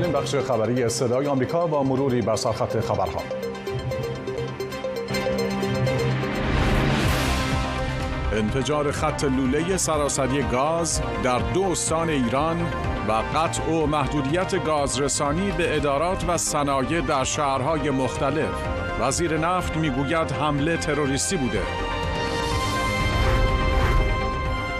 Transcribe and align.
اولین 0.00 0.12
بخش 0.12 0.34
خبری 0.34 0.88
صدای 0.88 1.26
آمریکا 1.26 1.66
با 1.66 1.82
مروری 1.82 2.22
بر 2.22 2.36
سرخط 2.36 2.80
خبرها. 2.80 3.22
انفجار 8.32 8.92
خط 8.92 9.24
لوله 9.24 9.76
سراسری 9.76 10.42
گاز 10.42 11.02
در 11.24 11.38
دو 11.38 11.62
استان 11.62 12.10
ایران 12.10 12.62
و 13.08 13.12
قطع 13.12 13.72
و 13.72 13.86
محدودیت 13.86 14.64
گازرسانی 14.64 15.50
به 15.50 15.76
ادارات 15.76 16.24
و 16.28 16.38
صنایع 16.38 17.00
در 17.00 17.24
شهرهای 17.24 17.90
مختلف. 17.90 18.54
وزیر 19.00 19.38
نفت 19.38 19.76
می‌گوید 19.76 20.32
حمله 20.32 20.76
تروریستی 20.76 21.36
بوده. 21.36 21.89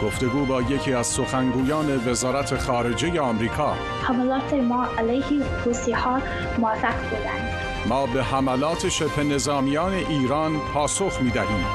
گفتگو 0.03 0.45
با 0.45 0.63
یکی 0.63 0.93
از 0.93 1.07
سخنگویان 1.07 2.09
وزارت 2.09 2.57
خارجه 2.57 3.21
آمریکا. 3.21 3.75
حملات 4.03 4.53
ما 4.55 4.87
علیه 4.99 5.45
حوسی 5.65 5.93
ها 5.93 6.21
موفق 6.59 7.11
بودند. 7.11 7.71
ما 7.87 8.07
به 8.07 8.23
حملات 8.23 8.89
شبه 8.89 9.25
نظامیان 9.25 9.93
ایران 9.93 10.53
پاسخ 10.75 11.21
می 11.23 11.31
دهیم 11.31 11.67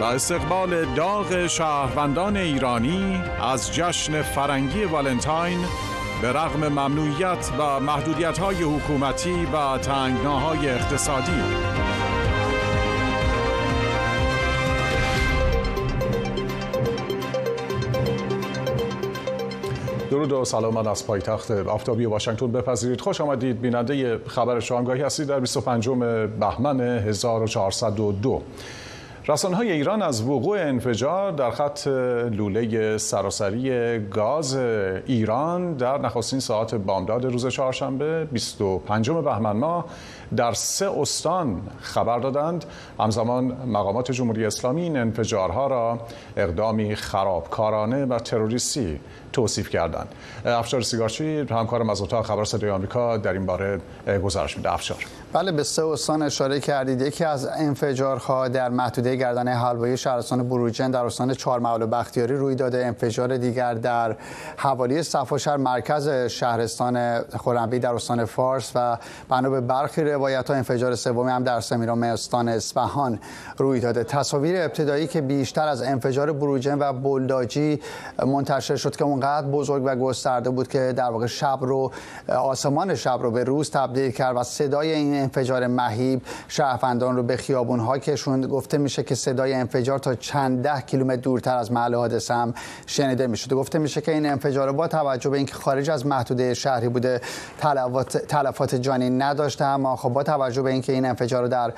و 0.00 0.04
استقبال 0.04 0.84
داغ 0.94 1.46
شهروندان 1.46 2.36
ایرانی 2.36 3.22
از 3.42 3.74
جشن 3.74 4.22
فرنگی 4.22 4.84
والنتاین 4.84 5.58
به 6.22 6.28
رغم 6.28 6.68
ممنوعیت 6.68 7.50
و 7.58 7.80
محدودیت 7.80 8.38
های 8.38 8.62
حکومتی 8.62 9.46
و 9.52 9.78
تنگناهای 9.78 10.68
اقتصادی. 10.68 11.69
درود 20.20 20.32
و 20.32 20.44
سلام 20.44 20.76
از 20.76 21.06
پایتخت 21.06 21.50
آفتابی 21.50 22.04
واشنگتن 22.04 22.52
بپذیرید. 22.52 23.00
خوش 23.00 23.20
آمدید. 23.20 23.60
بیننده 23.60 24.18
خبر 24.26 24.60
شامگاهی 24.60 25.02
هستید 25.02 25.26
در 25.26 25.40
25 25.40 25.88
بهمن 26.40 26.80
1402 26.80 28.42
رسانه 29.28 29.56
های 29.56 29.72
ایران 29.72 30.02
از 30.02 30.22
وقوع 30.22 30.58
انفجار 30.60 31.32
در 31.32 31.50
خط 31.50 31.86
لوله 32.32 32.98
سراسری 32.98 33.98
گاز 33.98 34.56
ایران 35.06 35.74
در 35.74 35.98
نخستین 35.98 36.40
ساعت 36.40 36.74
بامداد 36.74 37.24
روز 37.24 37.46
چهارشنبه 37.46 38.24
25 38.24 39.10
بهمن 39.10 39.56
ماه 39.56 39.84
در 40.36 40.52
سه 40.52 40.90
استان 41.00 41.62
خبر 41.80 42.18
دادند. 42.18 42.64
همزمان 43.00 43.44
مقامات 43.44 44.12
جمهوری 44.12 44.44
اسلامی 44.44 44.82
این 44.82 44.96
انفجارها 44.96 45.66
را 45.66 45.98
اقدامی 46.36 46.96
خرابکارانه 46.96 48.04
و 48.04 48.18
تروریستی 48.18 49.00
توصیف 49.32 49.68
کردند. 49.68 50.08
افشار 50.44 50.80
سیگارچی 50.80 51.38
همکارم 51.38 51.90
از 51.90 52.02
اتاق 52.02 52.26
خبر 52.26 52.44
صدای 52.44 52.70
آمریکا 52.70 53.16
در 53.16 53.32
این 53.32 53.46
باره 53.46 53.80
گزارش 54.24 54.56
میده. 54.56 54.72
افشار. 54.72 54.98
بله 55.32 55.52
به 55.52 55.62
سه 55.62 55.84
استان 55.84 56.22
اشاره 56.22 56.60
کردید. 56.60 57.00
یکی 57.00 57.24
از 57.24 57.46
انفجارها 57.46 58.48
در 58.48 58.68
محدوده 58.68 59.16
گردنه 59.16 59.54
حلوایی 59.54 59.96
شهرستان 59.96 60.48
بروجن 60.48 60.90
در 60.90 61.04
استان 61.04 61.34
چهارمحال 61.34 61.86
بختیاری 61.86 62.36
روی 62.36 62.54
داده 62.54 62.86
انفجار 62.86 63.36
دیگر 63.36 63.74
در 63.74 64.16
حوالی 64.56 65.02
صفاشر 65.02 65.56
مرکز 65.56 66.08
شهرستان 66.08 67.22
خرمبی 67.22 67.78
در 67.78 67.94
استان 67.94 68.24
فارس 68.24 68.72
و 68.74 68.98
بنا 69.28 69.50
به 69.50 69.60
برخی 69.60 70.04
روایت 70.20 70.50
ها 70.50 70.56
انفجار 70.56 70.94
سومی 70.94 71.30
هم 71.30 71.44
در 71.44 71.60
سمیرا 71.60 71.94
استان 71.94 72.48
اصفهان 72.48 73.18
روی 73.56 73.80
داده. 73.80 74.04
تصاویر 74.04 74.56
ابتدایی 74.56 75.06
که 75.06 75.20
بیشتر 75.20 75.68
از 75.68 75.82
انفجار 75.82 76.32
بروجن 76.32 76.78
و 76.78 76.92
بلداجی 76.92 77.80
منتشر 78.26 78.76
شد 78.76 78.96
که 78.96 79.04
اونقدر 79.04 79.46
بزرگ 79.46 79.82
و 79.86 79.96
گسترده 79.96 80.50
بود 80.50 80.68
که 80.68 80.92
در 80.96 81.10
واقع 81.10 81.26
شب 81.26 81.58
رو 81.60 81.92
آسمان 82.28 82.94
شب 82.94 83.18
رو 83.22 83.30
به 83.30 83.44
روز 83.44 83.70
تبدیل 83.70 84.10
کرد 84.10 84.36
و 84.36 84.42
صدای 84.42 84.92
این 84.92 85.14
انفجار 85.14 85.66
مهیب 85.66 86.22
شهروندان 86.48 87.16
رو 87.16 87.22
به 87.22 87.36
خیابون 87.36 87.80
ها 87.80 87.98
کشوند. 87.98 88.46
گفته 88.46 88.78
میشه 88.78 89.02
که 89.02 89.14
صدای 89.14 89.54
انفجار 89.54 89.98
تا 89.98 90.14
چند 90.14 90.62
ده 90.62 90.80
کیلومتر 90.80 91.20
دورتر 91.20 91.56
از 91.56 91.72
محل 91.72 91.94
حادثه 91.94 92.34
هم 92.34 92.54
شنیده 92.86 93.26
می‌شد. 93.26 93.52
گفته 93.52 93.78
میشه 93.78 94.00
که 94.00 94.12
این 94.12 94.26
انفجار 94.26 94.72
با 94.72 94.88
توجه 94.88 95.30
به 95.30 95.36
اینکه 95.36 95.54
خارج 95.54 95.90
از 95.90 96.06
محدوده 96.06 96.54
شهری 96.54 96.88
بوده 96.88 97.20
تلفات 98.28 98.74
جانی 98.74 99.10
نداشته 99.10 99.64
اما 99.64 99.96
خب 99.96 100.09
با 100.12 100.22
توجه 100.22 100.62
به 100.62 100.70
اینکه 100.70 100.92
این 100.92 101.04
انفجار 101.04 101.46
در 101.46 101.72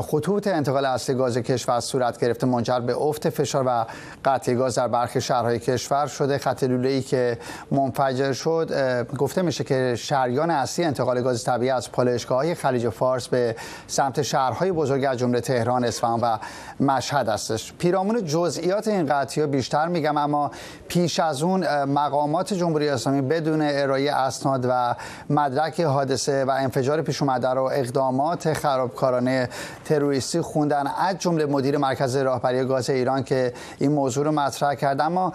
خطوط 0.00 0.46
انتقال 0.46 0.84
اصلی 0.84 1.14
گاز 1.14 1.38
کشور 1.38 1.80
صورت 1.80 2.20
گرفته 2.20 2.46
منجر 2.46 2.80
به 2.80 2.96
افت 2.96 3.30
فشار 3.30 3.64
و 3.66 3.86
قطع 4.24 4.54
گاز 4.54 4.74
در 4.74 4.88
برخی 4.88 5.20
شهرهای 5.20 5.58
کشور 5.58 6.06
شده 6.06 6.38
خط 6.38 6.64
لوله 6.64 6.88
ای 6.88 7.02
که 7.02 7.38
منفجر 7.70 8.32
شد 8.32 8.70
گفته 9.18 9.42
میشه 9.42 9.64
که 9.64 9.94
شریان 9.98 10.50
اصلی 10.50 10.84
انتقال 10.84 11.22
گاز 11.22 11.44
طبیعی 11.44 11.70
از 11.70 11.92
پالایشگاه 11.92 12.54
خلیج 12.54 12.88
فارس 12.88 13.28
به 13.28 13.56
سمت 13.86 14.22
شهرهای 14.22 14.72
بزرگ 14.72 15.04
از 15.04 15.18
جمله 15.18 15.40
تهران، 15.40 15.84
اصفهان 15.84 16.20
و 16.20 16.38
مشهد 16.80 17.28
هستش. 17.28 17.72
پیرامون 17.72 18.24
جزئیات 18.24 18.88
این 18.88 19.06
قطعی 19.06 19.46
بیشتر 19.46 19.88
میگم 19.88 20.16
اما 20.16 20.50
پیش 20.88 21.20
از 21.20 21.42
اون 21.42 21.84
مقامات 21.84 22.54
جمهوری 22.54 22.88
اسلامی 22.88 23.22
بدون 23.22 23.62
ارائه 23.62 24.12
اسناد 24.12 24.66
و 24.68 24.94
مدرک 25.30 25.80
حادثه 25.80 26.44
و 26.44 26.50
انفجار 26.50 27.02
پیش 27.02 27.22
اومده 27.22 27.48
رو 27.48 27.62
اقدامات 27.76 28.52
خرابکارانه 28.52 29.48
تروریستی 29.84 30.40
خوندن 30.40 30.86
از 30.98 31.18
جمله 31.18 31.46
مدیر 31.46 31.76
مرکز 31.76 32.16
راهبری 32.16 32.64
گاز 32.64 32.90
ایران 32.90 33.22
که 33.22 33.52
این 33.78 33.92
موضوع 33.92 34.24
رو 34.24 34.32
مطرح 34.32 34.74
کرد. 34.74 35.00
اما 35.00 35.32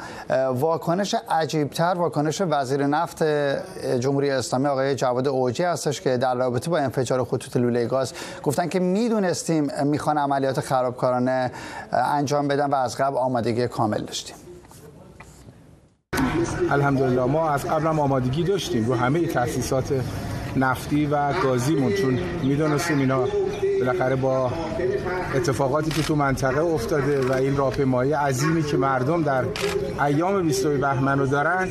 واکنش 0.53 1.15
عجیبتر 1.29 1.93
واکنش 1.93 2.41
وزیر 2.49 2.87
نفت 2.87 3.23
جمهوری 3.99 4.29
اسلامی 4.29 4.67
آقای 4.67 4.95
جواد 4.95 5.27
اوجی 5.27 5.63
هستش 5.63 6.01
که 6.01 6.17
در 6.17 6.35
رابطه 6.35 6.71
با 6.71 6.77
انفجار 6.77 7.23
خطوط 7.23 7.57
لوله 7.57 7.85
گاز 7.85 8.13
گفتن 8.43 8.69
که 8.69 8.79
می‌دونستیم 8.79 9.71
می‌خوان 9.83 10.17
عملیات 10.17 10.59
خرابکارانه 10.59 11.51
انجام 11.91 12.47
بدن 12.47 12.69
و 12.69 12.75
از 12.75 12.97
قبل 12.97 13.17
آمادگی 13.17 13.67
کامل 13.67 14.01
داشتیم. 14.01 14.35
الحمدلله 16.71 17.23
ما 17.23 17.49
از 17.49 17.65
قبل 17.65 17.87
هم 17.87 17.99
آمادگی 17.99 18.43
داشتیم. 18.43 18.85
رو 18.85 18.95
همه 18.95 19.27
تاسیسات 19.27 19.93
نفتی 20.55 21.05
و 21.05 21.33
گازیمون 21.33 21.93
چون 21.93 22.19
می‌دونستیم 22.43 22.99
اینا 22.99 23.27
بالاخره 23.79 24.15
با 24.15 24.51
اتفاقاتی 25.35 25.91
که 25.91 26.01
تو 26.01 26.15
منطقه 26.15 26.61
افتاده 26.61 27.21
و 27.21 27.33
این 27.33 27.57
راهپیمایی 27.57 28.13
عظیمی 28.13 28.63
که 28.63 28.77
مردم 28.77 29.23
در 29.23 29.43
ایام 30.05 30.43
20 30.43 30.67
بهمن 30.67 31.19
رو 31.19 31.27
دارن 31.27 31.69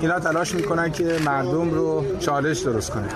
اینا 0.00 0.20
تلاش 0.20 0.54
می‌کنن 0.54 0.92
که 0.92 1.16
مردم 1.24 1.70
رو 1.70 2.04
چالش 2.20 2.60
درست 2.60 2.90
کنن. 2.90 3.08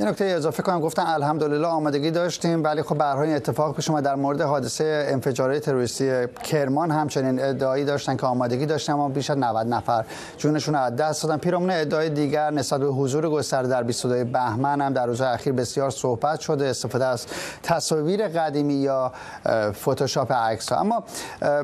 یه 0.00 0.06
نکته 0.06 0.24
اضافه 0.24 0.62
کنم. 0.62 0.80
گفتن 0.80 1.02
الحمدلله 1.06 1.66
آمادگی 1.66 2.10
داشتیم 2.10 2.64
ولی 2.64 2.82
خب 2.82 2.98
به 2.98 3.18
این 3.18 3.34
اتفاق 3.36 3.76
پیش 3.76 3.90
اومد. 3.90 4.04
در 4.04 4.14
مورد 4.14 4.40
حادثه 4.40 5.06
انفجار 5.08 5.58
تروریستی 5.58 6.26
کرمان 6.26 6.90
همچنین 6.90 7.44
ادعایی 7.44 7.84
داشتن 7.84 8.16
که 8.16 8.26
آمادگی 8.26 8.66
داشتن 8.66 8.92
اما 8.92 9.08
بیش 9.08 9.30
از 9.30 9.38
90 9.38 9.66
نفر 9.66 10.04
جونشون 10.36 10.74
از 10.74 10.96
دست 10.96 11.22
دادن. 11.22 11.36
پیرامون 11.36 11.70
ادعای 11.70 12.10
دیگر 12.10 12.50
نسبت 12.50 12.80
به 12.80 12.86
حضور 12.86 13.28
گسترده 13.28 13.68
در 13.68 13.82
22 13.82 14.24
بهمن 14.24 14.80
هم 14.80 14.92
در 14.92 15.06
روز 15.06 15.20
اخیر 15.20 15.52
بسیار 15.52 15.90
صحبت 15.90 16.40
شده 16.40 16.66
استفاده 16.66 17.04
از 17.04 17.26
تصاویر 17.62 18.28
قدیمی 18.28 18.74
یا 18.74 19.12
فتوشاپ 19.70 20.32
عکس 20.32 20.72
اما 20.72 21.04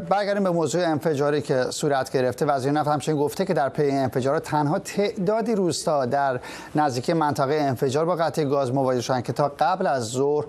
برگردیم 0.09 0.45
به 0.45 0.51
موضوع 0.51 0.89
انفجاری 0.89 1.43
که 1.43 1.65
صورت 1.71 2.12
گرفته. 2.12 2.47
وزیر 2.47 2.72
نفت 2.72 2.89
همچنین 2.89 3.19
گفته 3.19 3.45
که 3.45 3.55
در 3.55 3.69
پی 3.69 3.91
انفجار 3.91 4.39
تنها 4.39 4.78
تعدادی 4.78 5.54
روستا 5.54 6.07
در 6.07 6.41
نزدیکی 6.75 7.13
منطقه 7.13 7.54
انفجار 7.54 8.04
با 8.04 8.23
قطع 8.24 8.44
گاز 8.44 8.72
مواجه 8.72 9.00
شدن 9.00 9.22
که 9.22 9.32
تا 9.32 9.53
قبل 9.59 9.86
از 9.86 10.09
ظهر 10.09 10.44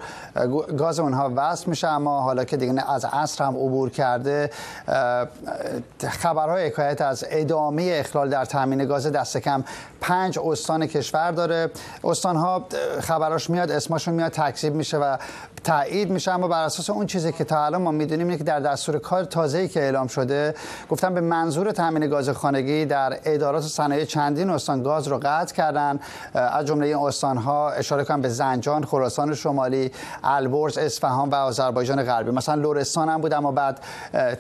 گاز 0.78 1.00
اونها 1.00 1.32
وصل 1.36 1.70
میشه 1.70 1.88
اما 1.88 2.22
حالا 2.22 2.44
که 2.44 2.58
دیگه 2.58 2.92
از 2.92 3.06
عصر 3.06 3.44
هم 3.44 3.56
عبور 3.56 3.90
کرده 3.90 4.50
خبرهای 6.10 6.68
حکایت 6.68 7.02
از 7.02 7.26
ادامه 7.30 7.92
اخلال 8.00 8.30
در 8.30 8.46
تامین 8.46 8.86
گاز 8.86 9.08
دست 9.08 9.38
کم 9.38 9.64
پنج 10.02 10.40
استان 10.44 10.88
کشور 10.88 11.32
داره. 11.32 11.70
استان 12.04 12.36
ها 12.36 12.68
خبراش 13.00 13.50
میاد 13.50 13.72
اسمشون 13.72 14.14
میاد 14.14 14.32
تکذیب 14.32 14.74
میشه 14.74 14.98
و 14.98 15.18
تایید 15.66 16.10
میشه 16.10 16.32
اما 16.32 16.48
بر 16.48 16.64
اساس 16.64 16.90
اون 16.90 17.06
چیزی 17.06 17.32
که 17.32 17.44
تا 17.44 17.66
الان 17.66 17.82
ما 17.82 17.92
می‌دونیم 17.92 18.28
اینه 18.28 18.38
که 18.38 18.44
در 18.44 18.60
دستور 18.60 19.00
کار 19.00 19.24
تازه‌ای 19.24 19.68
که 19.68 19.82
اعلام 19.82 20.08
شده 20.08 20.56
گفتن 20.90 21.14
به 21.14 21.22
منظور 21.22 21.72
تامین 21.72 22.08
گاز 22.08 22.30
خانگی 22.30 22.86
در 22.86 23.20
ادارات 23.26 23.64
صنایع 23.64 24.06
چندین 24.06 24.50
استان 24.50 24.84
گاز 24.84 25.08
رو 25.08 25.20
قطع 25.24 25.56
کردن. 25.56 26.00
از 26.34 26.66
جمله 26.66 26.88
این 26.88 26.96
استان 26.96 27.38
ها 27.38 27.70
اشاره 27.70 28.04
کنم 28.04 28.22
به 28.22 28.30
زنجان 28.30 28.84
خراسان 28.84 29.34
شمالی 29.34 29.92
البرز 30.24 30.78
اصفهان 30.78 31.30
و 31.30 31.36
آذربایجان 31.36 32.04
غربی. 32.04 32.32
مثلا 32.32 32.56
لرستان 32.62 33.10
هم 33.10 33.22
بود 33.22 33.34
اما 33.34 33.52
بعد 33.52 33.80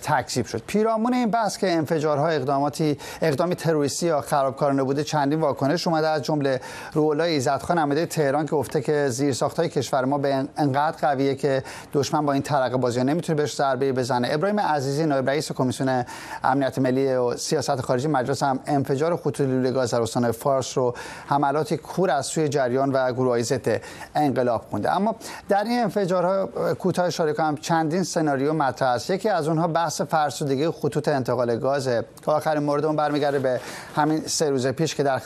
تکذیب 0.02 0.46
شد. 0.46 0.62
پیرامون 0.68 1.14
این 1.14 1.32
بحث 1.32 1.58
که 1.58 1.72
انفجارها 1.72 2.28
اقداماتی 2.28 2.98
اقدامی 3.22 3.56
تروریستی 3.56 4.06
یا 4.06 4.22
خرابکارانه 4.22 4.84
بوده 4.84 5.04
چندین 5.04 5.40
واکنش 5.40 5.88
اومده. 5.88 6.08
از 6.08 6.22
جمله 6.22 6.62
روح 6.94 7.22
عزتخان 7.22 7.78
نماینده 7.78 8.06
تهران 8.06 8.46
که 8.46 8.52
گفته 8.52 8.82
که 8.82 9.08
زیرساخت‌های 9.10 9.70
کشور 9.70 10.06
ما 10.06 10.18
به 10.18 10.46
انقدر 10.58 11.15
قویه 11.16 11.36
که 11.36 11.64
دشمن 11.94 12.26
با 12.26 12.34
این 12.34 12.42
ترقه 12.42 12.78
بازی 12.78 13.04
نمی‌تونه 13.04 13.38
بهش 13.38 13.56
ضربه 13.56 13.94
بزنه. 13.94 14.28
ابراهیم 14.32 14.60
عزیزی 14.60 15.06
نایب 15.06 15.30
رئیس 15.30 15.52
کمیسیون 15.52 16.04
امنیت 16.44 16.80
ملی 16.80 17.14
و 17.14 17.38
سیاست 17.38 17.82
خارجی 17.82 18.08
مجلس 18.08 18.44
هم 18.44 18.60
انفجار 18.66 19.16
خطوط 19.16 19.42
لوله 19.42 19.72
گاز 19.72 19.92
در 19.92 20.02
استان 20.02 20.32
فارس 20.32 20.78
رو 20.78 20.94
حملات 21.28 21.74
کور 21.74 22.12
از 22.12 22.26
سوی 22.26 22.50
جریان 22.50 22.92
و 22.92 23.14
گروه 23.14 23.42
ضد 23.42 23.82
انقلاب 24.16 24.62
خونده. 24.70 24.96
اما 24.96 25.16
در 25.50 25.64
این 25.64 25.80
انفجارها 25.80 26.46
کوتاه 26.74 27.06
اشاره 27.06 27.34
کنم 27.34 27.58
چندین 27.58 28.04
سناریو 28.04 28.54
مطرح 28.54 28.90
است. 28.90 29.10
یکی 29.10 29.30
از 29.30 29.48
اونها 29.48 29.68
بحث 29.68 30.02
فرسودگی 30.02 30.70
خطوط 30.70 31.08
انتقال 31.08 31.58
گاز. 31.58 31.88
که 32.26 32.32
آخرین 32.32 32.64
مورد 32.64 32.86
اون 32.86 32.96
برمیگرده 32.96 33.40
به 33.40 33.60
همین 33.96 34.22
سه 34.26 34.50
روز 34.50 34.68
پیش 34.68 34.96
که 34.96 35.04
در 35.04 35.20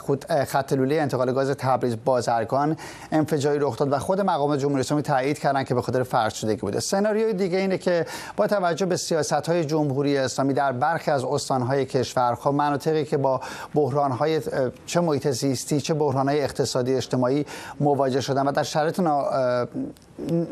خط 0.45 0.73
لوله 0.73 0.95
انتقال 0.95 1.33
گاز 1.33 1.49
تبریز 1.49 1.97
بازرگان 2.05 2.77
انفجاری 3.11 3.59
رخ 3.59 3.77
داد 3.77 3.93
و 3.93 3.99
خود 3.99 4.21
مقام 4.21 4.55
جمهوری 4.55 4.79
اسلامی 4.79 5.03
تایید 5.03 5.39
کردن 5.39 5.63
که 5.63 5.75
به 5.79 5.85
خاطر 5.85 6.03
فرسودگی 6.03 6.61
بوده. 6.61 6.79
سناریوی 6.79 7.33
دیگه 7.33 7.57
اینه 7.57 7.77
که 7.77 8.05
با 8.35 8.47
توجه 8.47 8.85
به 8.85 8.97
سیاست 8.97 9.49
های 9.49 9.65
جمهوری 9.65 10.17
اسلامی 10.17 10.53
در 10.53 10.71
برخی 10.71 11.11
از 11.11 11.23
استان 11.23 11.61
های 11.61 11.85
کشور 11.85 12.35
خب 12.35 12.49
مناطقی 12.49 13.05
که 13.05 13.17
با 13.17 13.41
بحران 13.73 14.11
های 14.11 14.41
چه 14.85 14.99
محیط 14.99 15.27
زیستی 15.27 15.81
چه 15.81 15.93
بحران 15.93 16.29
های 16.29 16.41
اقتصادی 16.41 16.95
اجتماعی 16.95 17.45
مواجه 17.79 18.21
شدن 18.21 18.47
و 18.47 18.51
در 18.51 18.63
شرایط 18.63 18.99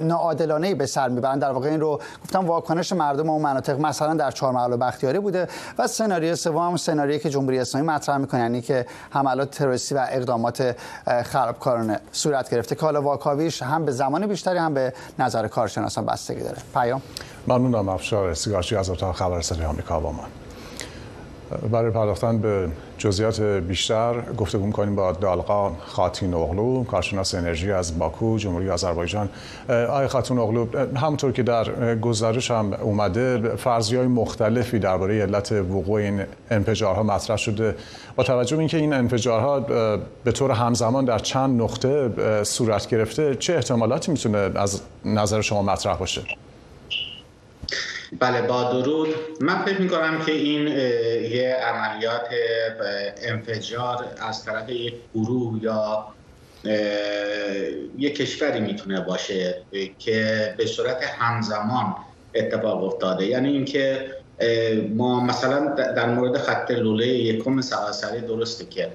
ناعادلانه 0.02 0.76
به 0.76 0.86
سر 0.86 1.10
می‌برن. 1.10 1.40
در 1.40 1.52
واقع 1.52 1.70
این 1.70 1.82
رو 1.82 2.02
گفتم 2.24 2.46
واکنش 2.46 2.94
مردم 2.94 3.30
اون 3.30 3.42
مناطق 3.42 3.80
مثلا 3.80 4.14
در 4.14 4.32
چهارمحال 4.32 4.74
و 4.74 4.78
بختیاری 4.78 5.20
بوده 5.20 5.48
و 5.78 5.88
سناریو 5.88 6.36
سوم 6.36 6.58
هم 6.70 6.78
سناریویی 6.78 7.20
که 7.20 7.30
جمهوری 7.30 7.60
اسلامی 7.60 7.88
مطرح 7.88 8.18
می‌کنه 8.18 8.42
یعنی 8.42 8.62
که 8.62 8.86
حملات 9.10 9.52
تروریستی 9.52 9.96
و 9.96 10.08
اقدامات 10.10 10.76
خرابکارانه 11.24 12.00
صورت 12.12 12.50
گرفته 12.50 12.76
که 12.76 12.82
حالا 12.82 13.02
واکاویش 13.02 13.62
هم 13.62 13.86
به 13.86 13.92
زمان 13.92 14.28
بیشتری 14.28 14.58
هم 14.58 14.74
به 14.74 14.94
نظر 15.20 15.48
کارشناسان 15.48 16.06
بستگی 16.06 16.42
داره. 16.44 16.58
پیام؟ 16.74 17.02
ممنونم 17.48 17.90
افشار 17.90 18.34
سیگارچی 18.34 18.76
از 18.76 18.90
اتاق 18.90 19.16
خبررسانی 19.16 19.66
آمریکا 19.66 20.00
با 20.00 20.12
من 20.12 20.47
برای 21.72 21.92
پرداختن 21.92 22.38
به 22.38 22.70
جزئیات 22.98 23.42
بیشتر 23.42 24.14
گفتگو 24.38 24.66
می‌کنیم 24.66 24.96
با 24.96 25.12
دالقا 25.12 25.72
خاتین 25.86 26.34
اغلو 26.34 26.84
کارشناس 26.84 27.36
انرژی 27.36 27.72
از 27.72 28.00
باکو 28.00 28.38
جمهوری 28.38 28.70
آذربایجان. 28.70 29.30
آقای 29.70 30.08
خاتون 30.08 30.40
اغلو 30.40 30.68
همونطور 30.96 31.32
که 31.32 31.44
در 31.44 31.96
گزارش 31.96 32.52
هم 32.52 32.74
اومده 32.74 33.56
فرضیه‌های 33.56 34.08
مختلفی 34.08 34.80
درباره 34.80 35.22
علت 35.22 35.52
وقوع 35.52 36.02
این 36.02 36.24
انفجارها 36.52 37.04
مطرح 37.04 37.38
شده. 37.38 37.76
با 38.16 38.24
توجه 38.24 38.56
به 38.56 38.60
اینکه 38.60 38.78
این 38.78 38.94
انفجارها 38.94 39.60
به 40.24 40.32
طور 40.32 40.52
همزمان 40.52 41.06
در 41.06 41.20
چند 41.20 41.62
نقطه 41.62 42.10
صورت 42.44 42.88
گرفته 42.88 43.36
چه 43.36 43.54
احتمالاتی 43.54 44.12
می‌تونه 44.12 44.38
از 44.38 44.82
نظر 45.06 45.42
شما 45.42 45.62
مطرح 45.62 45.98
باشه؟ 45.98 46.22
بله 48.20 48.42
با 48.42 48.64
درود. 48.64 49.08
من 49.42 49.66
فکر 49.66 49.82
می‌کنم 49.82 50.22
که 50.26 50.32
این 50.32 50.68
یه 50.68 51.58
عملیات 51.64 52.28
انفجار 53.22 54.06
از 54.20 54.46
طرف 54.46 54.70
یک 54.70 54.94
گروه 55.16 55.64
یا 55.64 56.08
یک 57.98 58.16
کشوری 58.16 58.60
می‌تونه 58.60 59.02
باشه 59.02 59.62
که 60.00 60.54
به 60.58 60.66
صورت 60.66 61.04
همزمان 61.04 61.96
اتفاق 62.36 62.84
افتاده. 62.84 63.26
یعنی 63.26 63.50
اینکه 63.50 64.12
ما 64.96 65.20
مثلا 65.20 65.76
در 65.76 66.10
مورد 66.10 66.38
خط 66.38 66.72
لوله 66.72 67.08
یکم 67.08 67.62
سراسری 67.62 68.22
درسته 68.22 68.66
که 68.66 68.90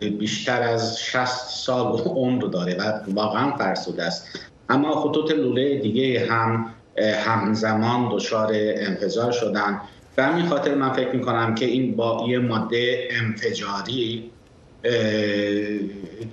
بیشتر 0.00 0.62
از 0.62 0.98
60 1.00 1.24
سال 1.48 2.00
عمر 2.20 2.42
داره 2.42 2.74
و 2.74 3.00
واقعا 3.08 3.56
فرسوده 3.56 4.02
است. 4.02 4.26
اما 4.68 4.94
خطوط 4.94 5.30
لوله 5.30 5.78
دیگه 5.78 6.26
هم 6.30 6.74
همزمان 6.98 8.08
دچار 8.12 8.50
انفجار 8.54 9.32
شدن. 9.32 9.80
به 10.16 10.22
همین 10.22 10.46
خاطر 10.46 10.74
من 10.74 10.92
فکر 10.92 11.16
می‌کنم 11.16 11.54
که 11.54 11.64
این 11.64 11.96
با 11.96 12.26
یه 12.28 12.38
ماده 12.38 13.08
انفجاری 13.10 14.30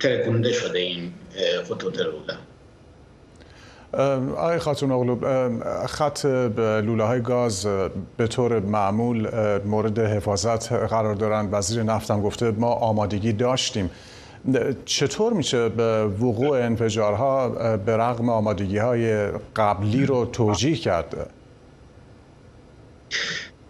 ترکونده 0.00 0.52
شده 0.52 0.78
این 0.78 1.12
خطوط 1.68 1.98
لوله 1.98 2.34
آقای 4.36 4.58
خاتون 4.58 4.92
اغلو 4.92 5.16
خط 5.86 6.24
لوله 6.56 7.04
های 7.04 7.20
گاز 7.20 7.66
به 8.16 8.26
طور 8.26 8.60
معمول 8.60 9.28
مورد 9.64 9.98
حفاظت 9.98 10.72
قرار 10.72 11.14
دارند 11.14 11.48
وزیر 11.52 11.82
نفتم 11.82 12.22
گفته 12.22 12.50
ما 12.50 12.72
آمادگی 12.72 13.32
داشتیم. 13.32 13.90
چطور 14.84 15.32
میشه 15.32 15.68
به 15.68 16.04
وقوع 16.04 16.58
انفجارها 16.58 17.48
به 17.76 17.96
رغم 17.96 18.28
آمادگی 18.28 18.78
های 18.78 19.28
قبلی 19.56 20.06
رو 20.06 20.26
توجیه 20.26 20.76
کرد؟ 20.76 21.30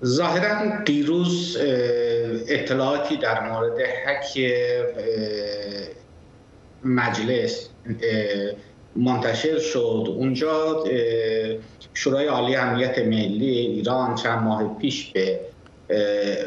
ظاهرا 0.05 0.83
دیروز 0.85 1.59
اطلاعاتی 2.49 3.17
در 3.17 3.51
مورد 3.51 3.79
حک 4.07 4.53
مجلس 6.85 7.69
منتشر 8.97 9.59
شد 9.59 10.05
اونجا 10.09 10.85
شورای 11.95 12.27
عالی 12.27 12.57
امنیت 12.57 12.99
ملی 12.99 13.59
ایران 13.59 14.15
چند 14.15 14.43
ماه 14.43 14.79
پیش 14.79 15.13
به 15.13 15.41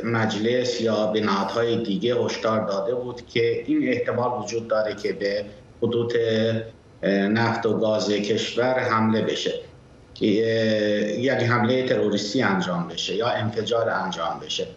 مجلس 0.03 0.81
یا 0.81 1.07
به 1.07 1.21
نهادهای 1.21 1.83
دیگه 1.83 2.15
هشدار 2.15 2.67
داده 2.67 2.95
بود 2.95 3.27
که 3.27 3.63
این 3.67 3.89
احتمال 3.89 4.43
وجود 4.43 4.67
داره 4.67 4.95
که 4.95 5.13
به 5.13 5.45
حدود 5.81 6.13
نفت 7.07 7.65
و 7.65 7.77
گاز 7.79 8.09
کشور 8.09 8.79
حمله 8.79 9.21
بشه. 9.21 9.53
یعنی 10.21 11.43
حمله 11.43 11.83
تروریستی 11.83 12.41
انجام 12.41 12.87
بشه 12.87 13.15
یا 13.15 13.27
انفجار 13.27 13.89
انجام 13.89 14.39
بشه. 14.45 14.67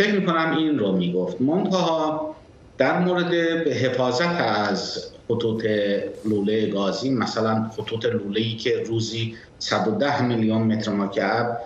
فکر 0.00 0.12
می‌کنم 0.12 0.56
این 0.58 0.78
رو 0.78 0.92
می‌گفت. 0.92 1.40
منتها 1.40 2.36
در 2.78 2.98
مورد 2.98 3.34
حفاظت 3.68 4.40
از 4.40 5.06
خطوط 5.28 5.66
لوله 6.24 6.66
گازی 6.66 7.10
مثلا 7.10 7.70
خطوط 7.76 8.04
لوله 8.04 8.40
ای 8.40 8.56
که 8.56 8.82
روزی 8.86 9.34
110 9.58 10.22
میلیون 10.22 10.62
متر 10.62 10.90
مکعب 10.90 11.60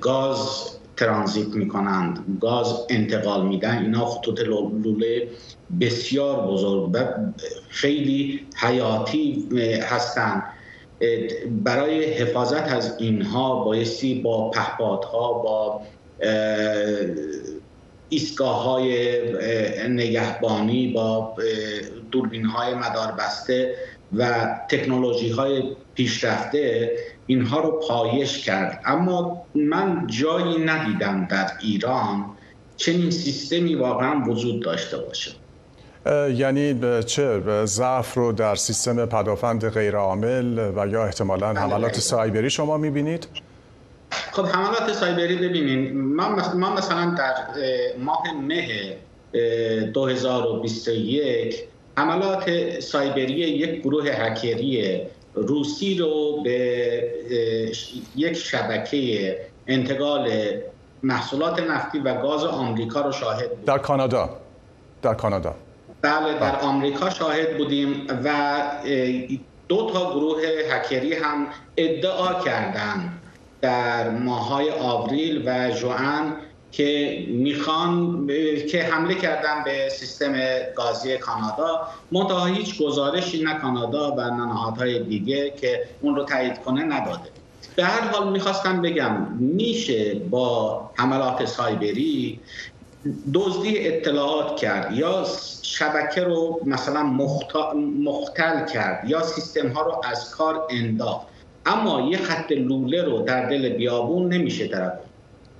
گاز 0.00 0.70
ترانزیت 0.96 1.48
می‌کنند. 1.48 2.38
گاز 2.40 2.86
انتقال 2.90 3.46
میدن 3.46 3.82
اینا 3.82 4.06
خطوط 4.06 4.40
لوله 4.40 5.28
بسیار 5.80 6.46
بزرگ 6.46 6.90
و 6.92 7.04
خیلی 7.68 8.46
حیاتی 8.56 9.48
هستند. 9.82 10.42
برای 11.50 12.04
حفاظت 12.04 12.72
از 12.72 12.96
اینها 12.98 13.64
بایستی 13.64 14.14
با 14.14 14.50
پهپادها 14.50 15.32
با 15.32 15.80
ایستگاه 18.08 18.62
های 18.62 19.18
نگهبانی 19.88 20.92
با 20.92 21.36
دوربین 22.10 22.44
های 22.44 22.74
مداربسته 22.74 23.74
و 24.12 24.46
تکنولوژی 24.70 25.28
های 25.28 25.62
پیشرفته 25.94 26.92
اینها 27.26 27.60
رو 27.60 27.80
پایش 27.88 28.44
کرد. 28.44 28.82
اما 28.84 29.42
من 29.54 30.06
جایی 30.06 30.64
ندیدم 30.64 31.28
در 31.30 31.46
ایران 31.62 32.24
چنین 32.76 33.10
سیستمی 33.10 33.74
واقعا 33.74 34.24
وجود 34.26 34.62
داشته 34.62 34.98
باشه. 34.98 35.30
یعنی 36.34 36.80
چه؟ 37.06 37.40
ضعف 37.64 38.14
رو 38.14 38.32
در 38.32 38.54
سیستم 38.54 39.06
پدافند 39.06 39.68
غیرعامل 39.68 40.72
و 40.76 40.86
یا 40.88 41.04
احتمالا 41.04 41.52
بله، 41.52 41.60
حملات 41.60 42.00
سایبری 42.00 42.50
شما 42.50 42.76
می‌بینید؟ 42.76 43.28
خب 44.32 44.46
حملات 44.46 44.92
سایبری 44.92 45.36
ببینید 45.36 45.94
ما 46.54 46.74
مثلا 46.74 47.14
در 47.18 47.34
ماه 47.98 48.22
مه 48.46 48.96
2021 49.92 51.73
حملات 51.98 52.80
سایبری 52.80 53.32
یک 53.32 53.80
گروه 53.80 54.10
هکری 54.10 55.00
روسی 55.34 55.94
رو 55.98 56.42
به 56.44 57.02
یک 58.16 58.32
شبکه 58.32 59.36
انتقال 59.66 60.30
محصولات 61.02 61.60
نفتی 61.60 61.98
و 61.98 62.22
گاز 62.22 62.44
آمریکا 62.44 63.00
رو 63.00 63.12
شاهد 63.12 63.48
بودیم 63.50 63.64
در 63.66 63.78
کانادا. 63.78 64.30
در 65.02 65.14
کانادا. 65.14 65.54
بله 66.02 66.32
در 66.32 66.38
بله. 66.38 66.58
آمریکا 66.58 67.10
شاهد 67.10 67.58
بودیم 67.58 68.06
و 68.24 68.60
دو 69.68 69.90
تا 69.92 70.14
گروه 70.14 70.42
هکری 70.70 71.14
هم 71.14 71.46
ادعا 71.76 72.34
کردند. 72.34 73.20
در 73.60 74.10
ماهای 74.10 74.70
آوریل 74.70 75.42
و 75.46 75.70
جوان 75.70 76.36
که 76.76 77.18
می‌خوان 77.28 78.26
که 78.70 78.82
حمله 78.82 79.14
کردن 79.14 79.64
به 79.64 79.88
سیستم 79.88 80.32
گازی 80.76 81.18
کانادا. 81.18 81.88
منتها 82.12 82.46
هیچ 82.46 82.82
گزارشی 82.82 83.44
نه 83.44 83.54
کانادا 83.54 84.10
و 84.10 84.20
نه 84.20 84.46
نهادهای 84.46 85.02
دیگه 85.02 85.50
که 85.50 85.84
اون 86.00 86.16
رو 86.16 86.24
تایید 86.24 86.58
کنه 86.58 86.82
نداده. 86.82 87.28
به 87.76 87.84
هر 87.84 88.08
حال 88.08 88.32
می‌خواستم 88.32 88.82
بگم 88.82 89.12
میشه 89.38 90.14
با 90.14 90.80
حملات 90.94 91.44
سایبری 91.44 92.40
دزدی 93.34 93.88
اطلاعات 93.88 94.56
کرد 94.56 94.92
یا 94.92 95.24
شبکه 95.62 96.24
رو 96.24 96.60
مثلا 96.66 97.02
مختل 97.02 98.66
کرد 98.66 99.10
یا 99.10 99.22
سیستم 99.22 99.68
ها 99.68 99.82
رو 99.82 100.00
از 100.04 100.30
کار 100.30 100.66
انداخت. 100.70 101.26
اما 101.66 102.00
یه 102.00 102.18
خط 102.18 102.52
لوله 102.52 103.02
رو 103.02 103.22
در 103.22 103.48
دل 103.48 103.68
بیابون 103.68 104.32
نمیشه 104.32 104.66
درد 104.66 105.00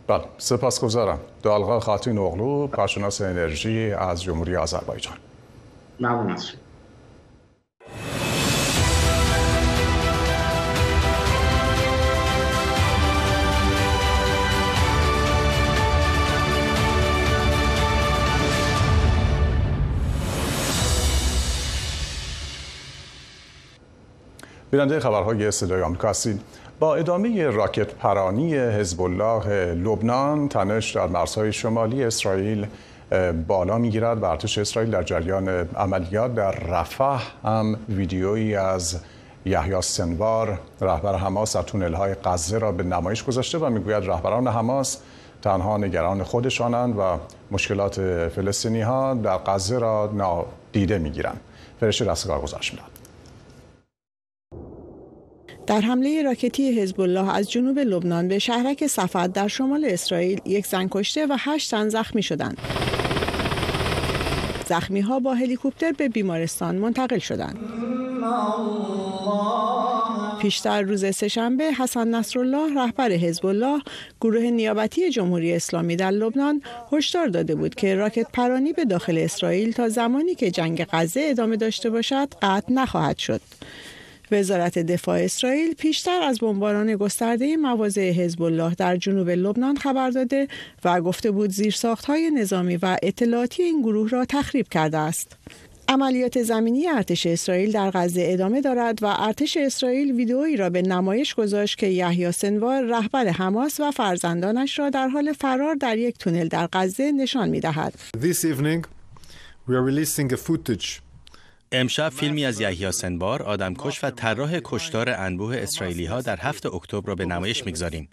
بله 0.07 0.25
سپاسگزارم 0.39 1.19
دالغا 1.43 1.81
خاتون 1.81 2.19
اغلو 2.19 2.67
کارشناس 2.67 3.21
انرژی 3.21 3.93
از 3.93 4.23
جمهوری 4.23 4.57
آذربایجان. 4.57 5.17
ممنون 6.01 6.31
از 6.31 6.47
بیننده 24.71 25.01
خبرهای 25.01 25.51
صدای 25.51 25.83
آمریکا 25.83 26.09
هستید 26.09 26.41
با 26.81 26.95
ادامه 26.95 27.51
راکت 27.51 27.95
پرانی 27.95 28.55
حزب 28.55 29.03
الله 29.03 29.75
لبنان 29.75 30.49
تنش 30.49 30.97
در 30.97 31.07
مرزهای 31.07 31.53
شمالی 31.53 32.05
اسرائیل 32.05 32.67
بالا 33.49 33.79
می‌گیرد 33.79 34.23
و 34.23 34.25
ارتش 34.25 34.59
اسرائیل 34.59 34.91
در 34.91 35.03
جریان 35.03 35.49
عملیات. 35.77 36.35
در 36.35 36.51
رفح 36.51 37.23
هم 37.45 37.77
ویدیویی 37.89 38.57
از 38.57 38.97
یحیی 39.45 39.83
سنوار 39.83 40.59
رهبر 40.81 41.17
حماس 41.17 41.57
در 41.57 41.63
تونل 41.63 41.95
های 41.95 42.15
غزه 42.25 42.59
را 42.59 42.73
به 42.73 42.83
نمایش 42.83 43.25
گذاشته 43.25 43.59
و 43.59 43.71
می‌گوید 43.71 44.07
رهبران 44.07 44.49
حماس 44.49 44.99
تنها 45.43 45.77
نگران 45.77 46.23
خودشانند 46.23 46.99
و 46.99 47.19
مشکلات 47.51 48.29
فلسطینی 48.29 48.81
ها 48.81 49.15
در 49.15 49.37
غزه 49.37 49.79
را 49.79 50.11
نادیده 50.13 50.99
می‌گیرند. 50.99 51.41
فرشته 51.81 52.11
رستگار 52.11 52.41
گزارش 52.41 52.73
می‌داد 52.73 53.04
در 55.67 55.81
حمله 55.81 56.23
راکتی 56.23 56.81
حزب 56.81 57.01
الله 57.01 57.35
از 57.35 57.51
جنوب 57.51 57.79
لبنان 57.79 58.29
به 58.29 58.39
شهرک 58.39 58.87
صفد 58.87 59.33
در 59.33 59.49
شمال 59.49 59.85
اسرائیل 59.85 60.41
یک 60.45 60.67
زن 60.67 60.89
کشته 60.91 61.27
و 61.27 61.37
هشت 61.39 61.71
زن 61.71 61.89
زخمی 61.89 62.23
شدند. 62.23 62.59
زخمی 64.69 65.01
ها 65.01 65.19
با 65.19 65.35
هلیکوپتر 65.35 65.93
به 65.93 66.09
بیمارستان 66.09 66.77
منتقل 66.77 67.19
شدند. 67.19 67.59
پیشتر 70.41 70.83
روز 70.83 71.15
سهشنبه 71.15 71.65
حسن 71.65 72.09
نصرالله 72.09 72.75
رهبر 72.75 73.13
حزب 73.13 73.47
الله 73.47 73.83
گروه 74.21 74.43
نیابتی 74.43 75.11
جمهوری 75.11 75.53
اسلامی 75.53 75.97
در 75.97 76.11
لبنان 76.11 76.63
هشدار 76.93 77.27
داده 77.27 77.55
بود 77.55 77.75
که 77.75 77.95
راکت 77.95 78.27
پرانی 78.33 78.73
به 78.73 78.85
داخل 78.85 79.19
اسرائیل 79.19 79.73
تا 79.73 79.89
زمانی 79.89 80.35
که 80.35 80.51
جنگ 80.51 80.87
غزه 80.93 81.27
ادامه 81.31 81.57
داشته 81.57 81.91
باشد 81.91 82.29
قطع 82.43 82.73
نخواهد 82.73 83.19
شد. 83.19 83.41
وزارت 84.31 84.79
دفاع 84.79 85.21
اسرائیل 85.21 85.75
پیشتر 85.75 86.23
از 86.23 86.39
بمباران 86.39 86.97
گسترده 86.97 87.57
مواضع 87.57 88.11
حزب 88.11 88.43
الله 88.43 88.75
در 88.75 88.97
جنوب 88.97 89.31
لبنان 89.31 89.77
خبر 89.77 90.11
داده 90.11 90.49
و 90.85 91.01
گفته 91.01 91.31
بود 91.31 91.51
زیرساختهای 91.51 92.31
نظامی 92.31 92.77
و 92.77 92.97
اطلاعاتی 93.03 93.63
این 93.63 93.83
گروه 93.83 94.11
را 94.11 94.25
تخریب 94.25 94.69
کرده 94.69 94.99
است. 94.99 95.37
عملیات 95.89 96.43
زمینی 96.43 96.89
ارتش 96.89 97.27
اسرائیل 97.27 97.73
در 97.73 97.91
غزه 97.91 98.27
ادامه 98.29 98.61
دارد 98.61 99.03
و 99.03 99.07
ارتش 99.19 99.57
اسرائیل 99.57 100.13
ویدئویی 100.13 100.57
را 100.57 100.71
به 100.71 100.83
نمایش 100.83 101.35
گذاشت 101.35 101.79
که 101.79 101.87
یحیی 101.87 102.33
سنوار 102.33 102.83
رهبر 102.83 103.27
حماس 103.27 103.81
و 103.81 103.91
فرزندانش 103.91 104.79
را 104.79 104.91
در 104.91 105.09
حال 105.09 105.33
فرار 105.33 105.75
در 105.75 105.99
یک 105.99 106.19
تونل 106.19 106.49
در 106.49 106.69
غزه 106.73 107.13
نشان 107.13 107.49
می‌دهد. 107.49 107.95
امشب 111.75 112.09
فیلمی 112.09 112.45
از 112.45 112.61
یحیی 112.61 112.93
سنبار 112.93 113.43
آدمکش 113.43 114.05
و 114.05 114.11
طراح 114.11 114.61
کشتار 114.65 115.11
انبوه 115.11 115.57
اسرائیلی 115.57 116.07
ها 116.07 116.21
در 116.21 116.39
هفت 116.41 116.67
اکتبر 116.67 117.09
را 117.09 117.15
به 117.15 117.25
نمایش 117.25 117.67
می‌گذاریم. 117.67 118.09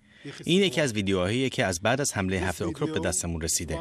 این 0.46 0.62
یکی 0.62 0.82
از 0.82 0.94
ویدیوهایی 0.94 1.50
که 1.50 1.66
از 1.66 1.80
بعد 1.82 2.02
از 2.02 2.14
حمله 2.14 2.38
هفت 2.38 2.62
اکتبر 2.62 2.92
به 2.92 3.00
دستمون 3.00 3.42
رسیده. 3.42 3.80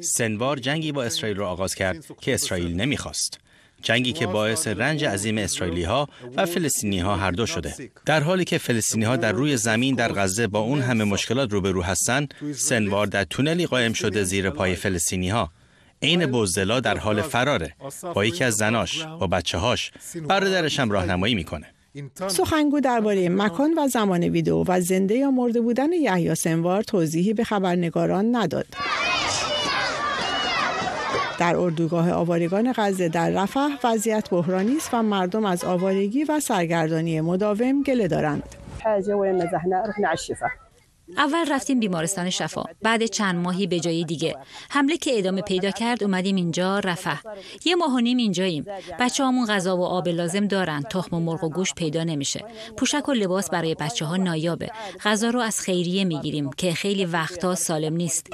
سنوار 0.00 0.58
جنگی 0.58 0.92
با 0.92 1.04
اسرائیل 1.04 1.36
را 1.36 1.50
آغاز 1.50 1.74
کرد 1.74 2.04
که 2.20 2.34
اسرائیل 2.34 2.76
نمی‌خواست. 2.76 3.40
جنگی 3.82 4.12
که 4.12 4.26
باعث 4.26 4.68
رنج 4.68 5.04
عظیم 5.04 5.38
اسرائیلی 5.38 5.82
ها 5.82 6.08
و 6.36 6.46
فلسطینی 6.46 6.98
ها 6.98 7.16
هر 7.16 7.30
دو 7.30 7.46
شده 7.46 7.74
در 8.04 8.20
حالی 8.20 8.44
که 8.44 8.58
فلسطینی 8.58 9.04
ها 9.04 9.16
در 9.16 9.32
روی 9.32 9.56
زمین 9.56 9.94
در 9.94 10.12
غزه 10.12 10.46
با 10.46 10.58
اون 10.58 10.80
همه 10.80 11.04
مشکلات 11.04 11.52
روبرو 11.52 11.82
هستند 11.82 12.34
سنوار 12.54 13.06
در 13.06 13.24
تونلی 13.24 13.66
قائم 13.66 13.92
شده 13.92 14.24
زیر 14.24 14.50
پای 14.50 14.74
فلسطینی 14.74 15.28
ها 15.28 15.50
عین 16.02 16.26
بزدلا 16.26 16.80
در 16.80 16.98
حال 16.98 17.22
فراره. 17.22 17.74
با 18.14 18.24
یکی 18.24 18.44
از 18.44 18.54
زناش 18.54 19.04
با 19.04 19.26
بچه 19.26 19.58
هاش 19.58 19.92
برادرش 20.28 20.80
هم 20.80 20.90
راهنمایی 20.90 21.34
می‌کنه. 21.34 21.66
سخنگو 22.26 22.80
درباره 22.80 23.28
مکان 23.28 23.74
و 23.78 23.88
زمان 23.88 24.22
ویدیو 24.22 24.64
و 24.68 24.80
زنده 24.80 25.14
یا 25.14 25.30
مرده 25.30 25.60
بودن 25.60 25.92
یحیی 25.92 26.34
سنوار 26.34 26.82
توضیحی 26.82 27.34
به 27.34 27.44
خبرنگاران 27.44 28.36
نداد. 28.36 28.66
در 31.38 31.56
اردوگاه 31.56 32.12
آوارگان 32.12 32.74
غزه 32.76 33.08
در 33.08 33.30
رفح 33.30 33.68
وضعیت 33.84 34.30
بحرانی 34.30 34.76
است 34.76 34.94
و 34.94 35.02
مردم 35.02 35.44
از 35.44 35.64
آوارگی 35.64 36.24
و 36.24 36.40
سرگردانی 36.40 37.20
مداوم 37.20 37.82
گله 37.82 38.08
دارند. 38.08 38.56
اول 41.16 41.52
رفتیم 41.52 41.80
بیمارستان 41.80 42.30
شفا 42.30 42.64
بعد 42.82 43.04
چند 43.04 43.34
ماهی 43.34 43.66
به 43.66 43.80
جای 43.80 44.04
دیگه. 44.04 44.36
حمله 44.70 44.96
که 44.96 45.18
ادامه 45.18 45.42
پیدا 45.42 45.70
کرد 45.70 46.04
اومدیم 46.04 46.36
اینجا 46.36 46.78
رفح 46.78 47.20
یه 47.64 47.74
ماه 47.74 47.94
و 47.94 47.98
نیم 47.98 48.16
اینجاییم. 48.16 48.64
بچه 49.00 49.24
همون 49.24 49.46
غذا 49.46 49.76
و 49.76 49.84
آب 49.84 50.08
لازم 50.08 50.46
دارن 50.46 50.82
تخم 50.82 51.16
و 51.16 51.20
مرغ 51.20 51.44
و 51.44 51.48
گوشت 51.48 51.74
پیدا 51.74 52.04
نمیشه. 52.04 52.44
پوشک 52.76 53.08
و 53.08 53.12
لباس 53.12 53.50
برای 53.50 53.74
بچه 53.74 54.04
ها 54.04 54.16
نایابه. 54.16 54.70
غذا 55.04 55.30
رو 55.30 55.40
از 55.40 55.60
خیریه 55.60 56.04
می‌گیریم 56.04 56.50
که 56.52 56.72
خیلی 56.72 57.04
وقتا 57.04 57.54
سالم 57.54 57.96
نیست. 57.96 58.26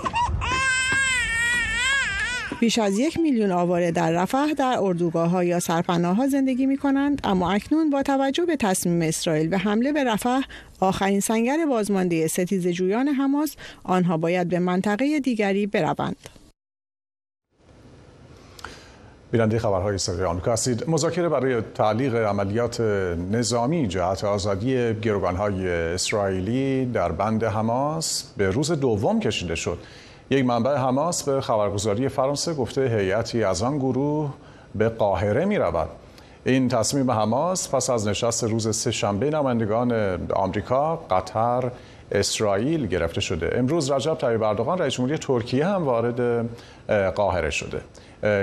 بیش 2.62 2.78
از 2.78 2.98
یک 2.98 3.20
میلیون 3.20 3.52
آواره 3.52 3.90
در 3.90 4.12
رفح 4.12 4.52
در 4.52 4.76
اردوگاه 4.80 5.30
ها 5.30 5.44
یا 5.44 5.60
سرپناه 5.60 6.16
ها 6.16 6.28
زندگی 6.28 6.66
می 6.66 6.76
کنند 6.76 7.20
اما 7.24 7.52
اکنون 7.52 7.90
با 7.90 8.02
توجه 8.02 8.44
به 8.44 8.56
تصمیم 8.56 9.02
اسرائیل 9.02 9.48
به 9.48 9.58
حمله 9.58 9.92
به 9.92 10.04
رفح 10.04 10.40
آخرین 10.80 11.20
سنگر 11.20 11.66
بازمانده 11.68 12.26
ستیز 12.26 12.68
جویان 12.68 13.08
حماس 13.08 13.56
آنها 13.84 14.16
باید 14.16 14.48
به 14.48 14.58
منطقه 14.58 15.20
دیگری 15.20 15.66
بروند. 15.66 16.16
بیننده 19.32 19.58
خبرهای 19.58 19.98
صدای 19.98 20.24
آمریکا 20.24 20.52
هستید 20.52 20.90
مذاکره 20.90 21.28
برای 21.28 21.62
تعلیق 21.74 22.14
عملیات 22.14 22.80
نظامی 23.30 23.88
جهت 23.88 24.24
آزادی 24.24 24.94
گروگانهای 24.94 25.68
اسرائیلی 25.68 26.86
در 26.86 27.12
بند 27.12 27.44
حماس 27.44 28.32
به 28.36 28.50
روز 28.50 28.72
دوم 28.72 29.20
کشیده 29.20 29.54
شد 29.54 29.78
یک 30.32 30.44
منبع 30.44 30.76
حماس 30.76 31.22
به 31.22 31.40
خبرگزاری 31.40 32.08
فرانسه 32.08 32.54
گفته 32.54 32.80
هیئتی 32.80 33.44
از 33.44 33.62
آن 33.62 33.78
گروه 33.78 34.30
به 34.74 34.88
قاهره 34.88 35.44
می 35.44 35.58
رود. 35.58 35.88
این 36.44 36.68
تصمیم 36.68 37.10
حماس 37.10 37.74
پس 37.74 37.90
از 37.90 38.08
نشست 38.08 38.44
روز 38.44 38.76
سه 38.76 38.90
شنبه 38.90 39.30
نمایندگان 39.30 40.18
آمریکا، 40.32 40.96
قطر، 40.96 41.70
اسرائیل 42.12 42.86
گرفته 42.86 43.20
شده. 43.20 43.50
امروز 43.58 43.90
رجب 43.90 44.14
طیب 44.14 44.42
اردوغان 44.42 44.78
رئیس 44.78 44.94
جمهوری 44.94 45.18
ترکیه 45.18 45.66
هم 45.66 45.84
وارد 45.84 46.48
قاهره 47.14 47.50
شده. 47.50 47.80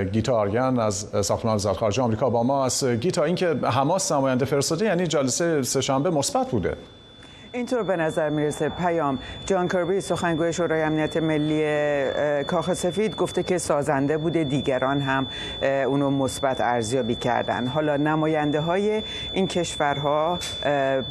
گیتا 0.04 0.36
آریان 0.36 0.78
از 0.78 1.06
ساختمان 1.22 1.54
وزارت 1.54 1.76
خارجه 1.76 2.02
آمریکا 2.02 2.30
با 2.30 2.42
ما 2.42 2.64
است. 2.66 2.84
گیتا 2.84 3.24
اینکه 3.24 3.46
حماس 3.46 4.12
نماینده 4.12 4.44
فرستاده 4.44 4.84
یعنی 4.84 5.06
جلسه 5.06 5.62
سه 5.62 5.80
شنبه 5.80 6.10
مثبت 6.10 6.50
بوده. 6.50 6.76
اینطور 7.52 7.82
به 7.82 7.96
نظر 7.96 8.28
می‌رسه. 8.28 8.68
پیام 8.68 9.18
جان 9.46 9.68
کربی 9.68 10.00
سخنگوی 10.00 10.52
شورای 10.52 10.82
امنیت 10.82 11.16
ملی 11.16 12.44
کاخ 12.44 12.72
سفید 12.72 13.16
گفته 13.16 13.42
که 13.42 13.58
سازنده 13.58 14.18
بوده 14.18 14.44
دیگران 14.44 15.00
هم 15.00 15.26
اونو 15.62 16.10
مثبت 16.10 16.60
ارزیابی 16.60 17.14
کردن. 17.14 17.66
حالا 17.66 17.96
نماینده 17.96 18.60
های 18.60 19.02
این 19.32 19.46
کشورها 19.46 20.38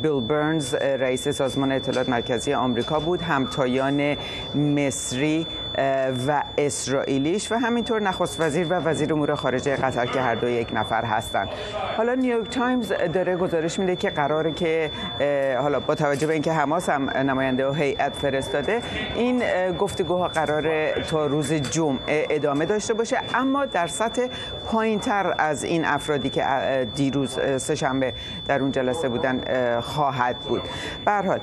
بیل 0.01 0.21
برنز 0.21 0.73
رئیس 0.75 1.27
سازمان 1.27 1.71
اطلاعات 1.71 2.09
مرکزی 2.09 2.53
آمریکا 2.53 2.99
بود 2.99 3.21
همتایان 3.21 4.17
مصری 4.55 5.47
و 6.27 6.43
اسرائیلیش 6.57 7.51
و 7.51 7.55
همینطور 7.55 8.01
نخست 8.01 8.41
وزیر 8.41 8.67
و 8.69 8.73
وزیر 8.73 9.13
امور 9.13 9.35
خارجه 9.35 9.75
قطر 9.75 10.05
که 10.05 10.21
هر 10.21 10.35
دو 10.35 10.49
یک 10.49 10.69
نفر 10.73 11.05
هستند 11.05 11.49
حالا 11.97 12.13
نیویورک 12.13 12.49
تایمز 12.49 12.93
داره 13.13 13.35
گزارش 13.35 13.79
میده 13.79 13.95
که 13.95 14.09
قراره 14.09 14.51
که 14.51 14.91
حالا 15.61 15.79
با 15.79 15.95
توجه 15.95 16.27
به 16.27 16.33
اینکه 16.33 16.51
حماس 16.53 16.89
هم 16.89 17.09
نماینده 17.09 17.67
و 17.69 17.73
هیئت 17.73 18.13
فرستاده 18.13 18.81
این 19.15 19.43
گفتگوها 19.79 20.27
قراره 20.27 21.03
تا 21.09 21.25
روز 21.25 21.53
جمعه 21.53 22.27
ادامه 22.29 22.65
داشته 22.65 22.93
باشه. 22.93 23.17
اما 23.33 23.65
در 23.65 23.87
سطح 23.87 24.27
پایینتر 24.65 25.35
از 25.37 25.63
این 25.63 25.85
افرادی 25.85 26.29
که 26.29 26.43
دیروز 26.95 27.39
سهشنبه 27.57 28.13
در 28.47 28.59
اون 28.59 28.71
جلسه 28.71 29.09
بودن 29.09 29.41
خواهد 29.81 30.35
بود. 30.39 30.61
به 31.05 31.11
حال 31.11 31.39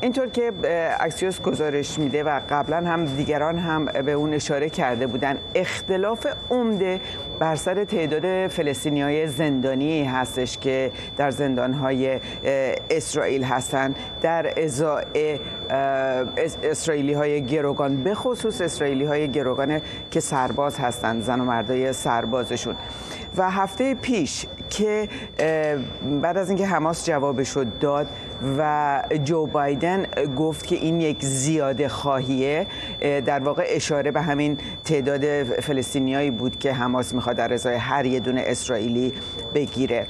اینطور 0.00 0.26
که 0.26 0.52
اکسیوس 1.00 1.40
گزارش 1.40 1.98
میده 1.98 2.24
و 2.24 2.40
قبلا 2.50 2.76
هم 2.76 3.04
دیگران 3.04 3.58
هم 3.58 3.84
به 3.84 4.12
اون 4.12 4.34
اشاره 4.34 4.70
کرده 4.70 5.06
بودن 5.06 5.38
اختلاف 5.54 6.26
عمده 6.50 7.00
بر 7.38 7.56
سر 7.56 7.84
تعداد 7.84 8.46
فلسطینی 8.46 9.02
های 9.02 9.28
زندانی 9.28 10.04
هستش 10.04 10.58
که 10.58 10.90
در 11.16 11.30
زندان 11.30 11.72
های 11.72 12.20
اسرائیل 12.90 13.44
هستند. 13.44 13.96
در 14.22 14.62
ازای 14.62 15.38
اسرائیلی 16.62 17.12
های 17.12 17.42
گروگان 17.42 17.96
به 17.96 18.14
خصوص 18.14 18.60
اسرائیلی 18.60 19.04
های 19.04 19.28
گروگان 19.28 19.80
که 20.10 20.20
سرباز 20.20 20.78
هستند 20.78 21.22
زن 21.22 21.40
و 21.40 21.44
مردای 21.44 21.92
سربازشون. 21.92 22.74
و 23.36 23.50
هفته 23.50 23.94
پیش 23.94 24.46
که 24.70 25.08
بعد 26.22 26.36
از 26.36 26.48
اینکه 26.48 26.66
حماس 26.66 27.06
جوابش 27.06 27.50
رو 27.50 27.64
داد 27.80 28.06
و 28.58 29.02
جو 29.24 29.46
بایدن 29.46 30.06
گفت 30.36 30.66
که 30.66 30.76
این 30.76 31.00
یک 31.00 31.24
زیاده 31.24 31.88
خواهیه. 31.88 32.66
در 33.00 33.38
واقع 33.38 33.64
اشاره 33.68 34.10
به 34.10 34.20
همین 34.20 34.58
تعداد 34.84 35.42
فلسطینیایی 35.42 36.30
بود 36.30 36.58
که 36.58 36.72
حماس 36.72 37.14
می‌خواد 37.14 37.36
در 37.36 37.52
ازای 37.52 37.76
هر 37.76 38.06
یه 38.06 38.20
دونه 38.20 38.44
اسرائیلی 38.46 39.12
بگیره. 39.54 40.06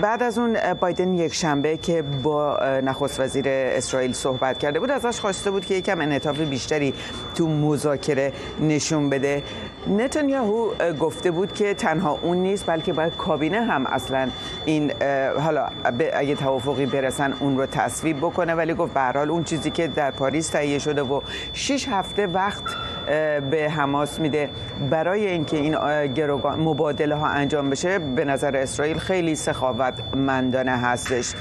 بعد 0.00 0.22
از 0.22 0.38
اون 0.38 0.56
بایدن 0.80 1.14
یک 1.14 1.34
شنبه 1.34 1.76
که 1.76 2.02
با 2.02 2.58
نخست 2.84 3.20
وزیر 3.20 3.44
اسرائیل 3.48 4.12
صحبت 4.12 4.58
کرده 4.58 4.80
بود 4.80 4.90
ازش 4.90 5.20
خواسته 5.20 5.50
بود 5.50 5.66
که 5.66 5.74
یکم 5.74 6.00
انعطاف 6.00 6.40
بیشتری 6.40 6.94
تو 7.34 7.48
مذاکره 7.48 8.32
نشون 8.60 9.10
بده. 9.10 9.42
نتانیاهو 9.86 10.68
گفته 11.00 11.30
بود 11.30 11.52
که 11.52 11.74
تنها 11.74 12.18
اون 12.22 12.36
نیست 12.36 12.66
بلکه 12.66 12.92
باید 12.92 13.16
کابینه 13.16 13.62
هم 13.64 13.86
اصلا 13.86 14.28
این 14.64 14.92
حالا 15.38 15.68
اگه 16.12 16.34
توافقی 16.34 16.86
برسن 16.86 17.32
اون 17.40 17.58
رو 17.58 17.66
تصویب 17.66 18.16
بکنه. 18.16 18.54
ولی 18.54 18.74
گفت 18.74 18.94
به 18.94 19.18
اون 19.18 19.44
چیزی 19.44 19.70
که 19.70 19.86
در 19.86 20.10
پاریس 20.10 20.48
تهیه 20.48 20.78
شده 20.78 21.02
و 21.02 21.20
6 21.52 21.88
هفته 21.88 22.26
وقت 22.26 22.64
به 23.50 23.70
حماس 23.76 24.20
میده. 24.20 24.48
برای 24.90 25.26
اینکه 25.26 25.56
این 25.56 25.76
مبادله 26.44 27.14
ها 27.14 27.26
انجام 27.26 27.70
بشه 27.70 27.98
به 27.98 28.24
نظر 28.24 28.56
اسرائیل 28.56 28.98
خیلی 28.98 29.34
سخاوتمندانه 29.34 30.70
هستش. 30.70 31.34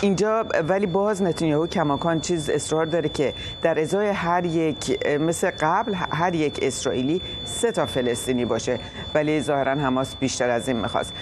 اینجا 0.00 0.44
ولی 0.68 0.86
باز 0.86 1.22
نتانیاهو 1.22 1.66
کماکان 1.66 2.20
چیز 2.20 2.50
اصرار 2.50 2.86
داره 2.86 3.08
که 3.08 3.34
در 3.62 3.80
ازای 3.80 4.08
هر 4.08 4.44
یک 4.44 5.06
مثل 5.18 5.50
قبل 5.60 5.94
هر 5.94 6.34
یک 6.34 6.58
اسرائیلی 6.62 7.22
سه 7.44 7.72
تا 7.72 7.86
فلسطینی 7.86 8.44
باشه. 8.44 8.78
ولی 9.14 9.40
ظاهرا 9.40 9.72
حماس 9.72 10.16
بیشتر 10.16 10.50
از 10.50 10.68
این 10.68 10.76
می‌خواست. 10.76 11.12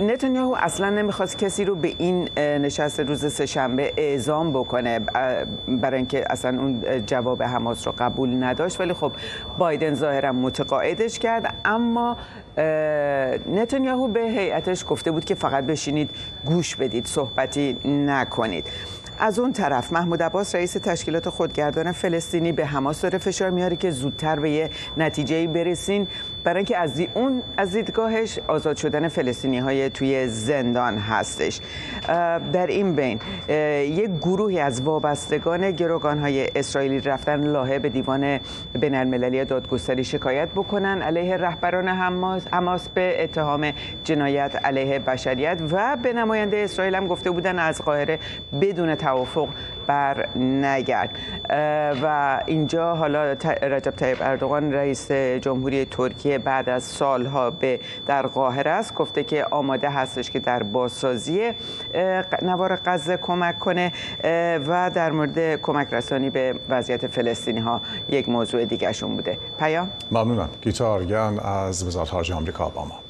نتانیاهو 0.00 0.54
اصلا 0.58 0.90
نمی‌خواست 0.90 1.38
کسی 1.38 1.64
رو 1.64 1.74
به 1.74 1.94
این 1.98 2.28
نشست 2.38 3.00
روز 3.00 3.32
سهشنبه 3.32 3.92
اعزام 3.96 4.50
بکنه 4.50 4.98
برای 5.68 5.96
اینکه 5.96 6.32
اصلا 6.32 6.60
اون 6.60 6.84
جواب 7.06 7.42
حماس 7.42 7.86
رو 7.86 7.94
قبول 7.98 8.44
نداشت. 8.44 8.80
ولی 8.80 8.92
خب 8.92 9.12
بایدن 9.58 9.94
ظاهرا 9.94 10.32
متقاعدش 10.32 11.18
کرد. 11.18 11.54
اما 11.64 12.16
نتانیاهو 13.54 14.08
به 14.08 14.20
هیئتش 14.20 14.84
گفته 14.88 15.10
بود 15.10 15.24
که 15.24 15.34
فقط 15.34 15.64
بشینید 15.64 16.10
گوش 16.44 16.76
بدید 16.76 17.06
صحبتی 17.06 17.76
نکنید. 17.84 18.66
از 19.18 19.38
اون 19.38 19.52
طرف 19.52 19.92
محمود 19.92 20.22
عباس 20.22 20.54
رئیس 20.54 20.72
تشکیلات 20.72 21.28
خودگردان 21.28 21.92
فلسطینی 21.92 22.52
به 22.52 22.66
حماس 22.66 23.00
داره 23.00 23.18
فشار 23.18 23.50
میاره 23.50 23.76
که 23.76 23.90
زودتر 23.90 24.40
به 24.40 24.50
یه 24.50 24.70
نتیجه 24.96 25.46
برسین. 25.46 26.06
برای 26.44 26.56
اینکه 26.56 26.76
از 26.76 27.02
اون 27.14 27.42
از 27.56 27.72
دیدگاهش 27.72 28.38
آزاد 28.48 28.76
شدن 28.76 29.08
فلسطینی 29.08 29.58
های 29.58 29.90
توی 29.90 30.28
زندان 30.28 30.98
هستش. 30.98 31.60
در 32.52 32.66
این 32.66 32.92
بین 32.92 33.20
یک 33.94 34.10
گروهی 34.20 34.58
از 34.58 34.82
وابستگان 34.82 35.70
گروگان 35.70 36.18
های 36.18 36.48
اسرائیلی 36.56 37.00
رفتن 37.00 37.46
لاهه 37.46 37.78
به 37.78 37.88
دیوان 37.88 38.40
بین 38.80 38.94
المللی 38.94 39.44
دادگستری 39.44 40.04
شکایت 40.04 40.48
بکنن 40.48 41.02
علیه 41.02 41.36
رهبران 41.36 41.88
حماس 42.52 42.88
به 42.88 43.24
اتهام 43.24 43.72
جنایت 44.04 44.56
علیه 44.64 44.98
بشریت 44.98 45.58
و 45.72 45.96
به 46.02 46.12
نماینده 46.12 46.56
اسرائیل 46.56 46.94
هم 46.94 47.06
گفته 47.06 47.30
بودن 47.30 47.58
از 47.58 47.82
قاهره 47.82 48.18
بدون 48.60 48.94
توافق 48.94 49.48
بر 49.86 50.28
نگرد. 50.38 51.18
و 52.02 52.40
اینجا 52.46 52.94
حالا 52.94 53.32
رجب 53.62 53.90
طیب 53.90 54.16
اردوغان 54.20 54.72
رئیس 54.72 55.12
جمهوری 55.12 55.84
ترکیه 55.84 56.38
بعد 56.38 56.68
از 56.68 56.82
سالها 56.82 57.50
به 57.50 57.80
در 58.06 58.26
قاهره 58.26 58.70
است 58.70 58.94
گفته 58.94 59.24
که 59.24 59.44
آماده 59.50 59.90
هستش 59.90 60.30
که 60.30 60.40
در 60.40 60.62
بازسازی 60.62 61.52
نوار 62.42 62.76
غزه 62.76 63.16
کمک 63.16 63.58
کنه 63.58 63.92
و 64.68 64.90
در 64.94 65.10
مورد 65.10 65.60
کمک 65.60 65.94
رسانی 65.94 66.30
به 66.30 66.54
وضعیت 66.68 67.06
فلسطینی 67.06 67.60
ها 67.60 67.80
یک 68.08 68.28
موضوع 68.28 68.64
دیگه 68.64 68.92
شون 68.92 69.16
بوده. 69.16 69.38
پیام؟ 69.58 69.90
ممنونم. 70.10 70.48
گیتارگن 70.62 71.38
از 71.38 71.86
وزارت 71.86 72.08
خارجه 72.08 72.34
آمریکا 72.34 72.68
با 72.68 72.84
ما. 72.84 73.03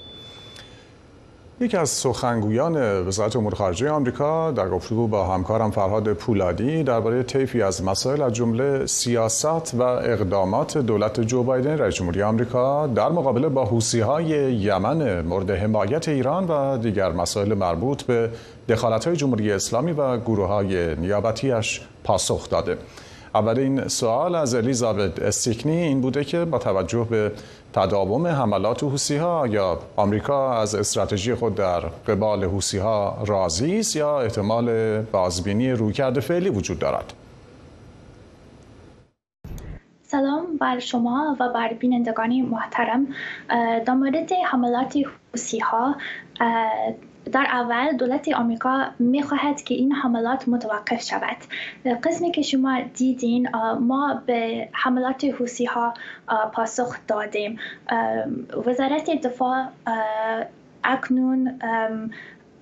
یکی 1.61 1.77
از 1.77 1.91
سخنگویان 1.91 3.07
وزارت 3.07 3.37
امور 3.37 3.55
خارجه 3.55 3.91
آمریکا 3.91 4.51
در 4.51 4.69
گفتگو 4.69 5.07
با 5.07 5.27
همکارم 5.35 5.71
فرهاد 5.71 6.13
پولادی 6.13 6.83
درباره 6.83 7.23
طیفی 7.23 7.63
از 7.63 7.85
مسائل 7.85 8.23
از 8.23 8.33
جمله 8.33 8.87
سیاست 8.87 9.75
و 9.75 9.83
اقدامات 9.83 10.79
دولت 10.79 11.21
جو 11.21 11.43
بایدن 11.43 11.79
رئیس 11.79 11.95
جمهوری 11.95 12.23
آمریکا 12.23 12.87
در 12.87 13.09
مقابله 13.09 13.49
با 13.49 13.65
های 14.07 14.55
یمن 14.55 15.21
مورد 15.21 15.51
حمایت 15.51 16.09
ایران 16.09 16.47
و 16.47 16.79
دیگر 16.79 17.13
مسائل 17.13 17.55
مربوط 17.55 18.03
به 18.03 18.31
های 19.05 19.17
جمهوری 19.17 19.53
اسلامی 19.53 19.93
و 19.93 20.19
گروه 20.19 20.47
های 20.47 20.97
نیابتیش 20.97 21.81
پاسخ 22.05 22.51
داده. 22.51 22.79
اولین 23.35 23.89
سوال 23.89 24.35
از 24.35 24.55
الیزابت 24.55 25.19
استیکنی 25.19 25.77
این 25.77 26.01
بوده 26.01 26.25
که 26.25 26.45
با 26.45 26.59
توجه 26.59 27.07
به 27.11 27.33
تداوم 27.73 28.27
حملات 28.27 28.83
حوسی 28.83 29.17
ها 29.17 29.47
یا 29.47 29.79
آمریکا 29.97 30.55
از 30.55 30.75
استراتژی 30.75 31.35
خود 31.35 31.55
در 31.55 31.81
قبال 31.81 32.45
حوسی 32.45 32.79
ها 32.79 33.19
راضی 33.27 33.79
است 33.79 33.97
یا 33.97 34.21
احتمال 34.21 35.01
بازبینی 35.03 35.73
رویکرد 35.73 36.21
فعلی 36.21 36.49
وجود 36.49 36.79
دارد؟ 36.79 37.13
سلام 40.03 40.57
بر 40.61 40.79
شما 40.79 41.37
و 41.41 41.49
بر 41.49 41.73
بینندگان 41.73 42.43
محترم. 42.43 43.07
در 43.87 43.95
مورد 43.95 44.33
حملات 44.33 44.95
حوسی 45.33 45.59
ها 45.59 45.97
در 47.33 47.47
اول 47.51 47.97
دولت 47.97 48.29
آمریکا 48.29 48.87
می 48.99 49.23
خواهد 49.23 49.63
که 49.63 49.75
این 49.75 49.93
حملات 49.93 50.49
متوقف 50.49 51.03
شود. 51.03 51.37
قسمی 52.05 52.31
که 52.31 52.43
شما 52.43 52.81
دیدین 52.81 53.49
ما 53.81 54.23
به 54.27 54.69
حملات 54.73 55.25
حوسی 55.25 55.65
ها 55.65 55.95
پاسخ 56.53 56.97
دادیم. 57.07 57.59
وزارت 58.67 59.11
دفاع 59.11 59.67
اکنون 60.85 61.61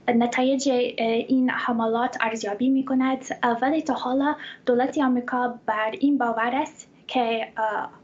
نتایج 0.09 0.68
این 0.68 1.51
حملات 1.51 2.16
ارزیابی 2.20 2.68
می 2.70 2.85
کند 2.85 3.25
ولی 3.62 3.83
تا 3.83 3.94
حالا 3.94 4.35
دولت 4.66 4.98
آمریکا 4.98 5.55
بر 5.66 5.90
این 6.01 6.18
باور 6.18 6.51
است 6.55 6.91
که 7.06 7.48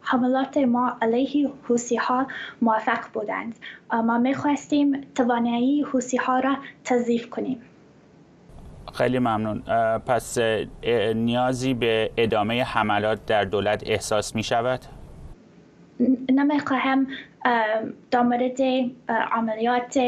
حملات 0.00 0.56
ما 0.56 0.96
علیه 1.02 1.50
حوسی 1.68 1.96
ها 1.96 2.26
موفق 2.62 3.12
بودند. 3.12 3.58
ما 3.92 4.18
می‌خواستیم 4.18 5.00
توانایی 5.14 5.82
حوسی 5.82 6.16
ها 6.16 6.38
را 6.40 6.56
تضیف 6.84 7.30
کنیم. 7.30 7.60
خیلی 8.94 9.18
ممنون. 9.18 9.62
پس 9.98 10.38
نیازی 11.14 11.74
به 11.74 12.10
ادامه 12.16 12.62
حملات 12.62 13.26
در 13.26 13.44
دولت 13.44 13.82
احساس 13.86 14.34
می 14.34 14.42
شود؟ 14.42 14.80
نمی‌خواهم 16.30 17.06
در 18.10 18.22
مورد 18.22 18.60
عملیات 19.32 19.98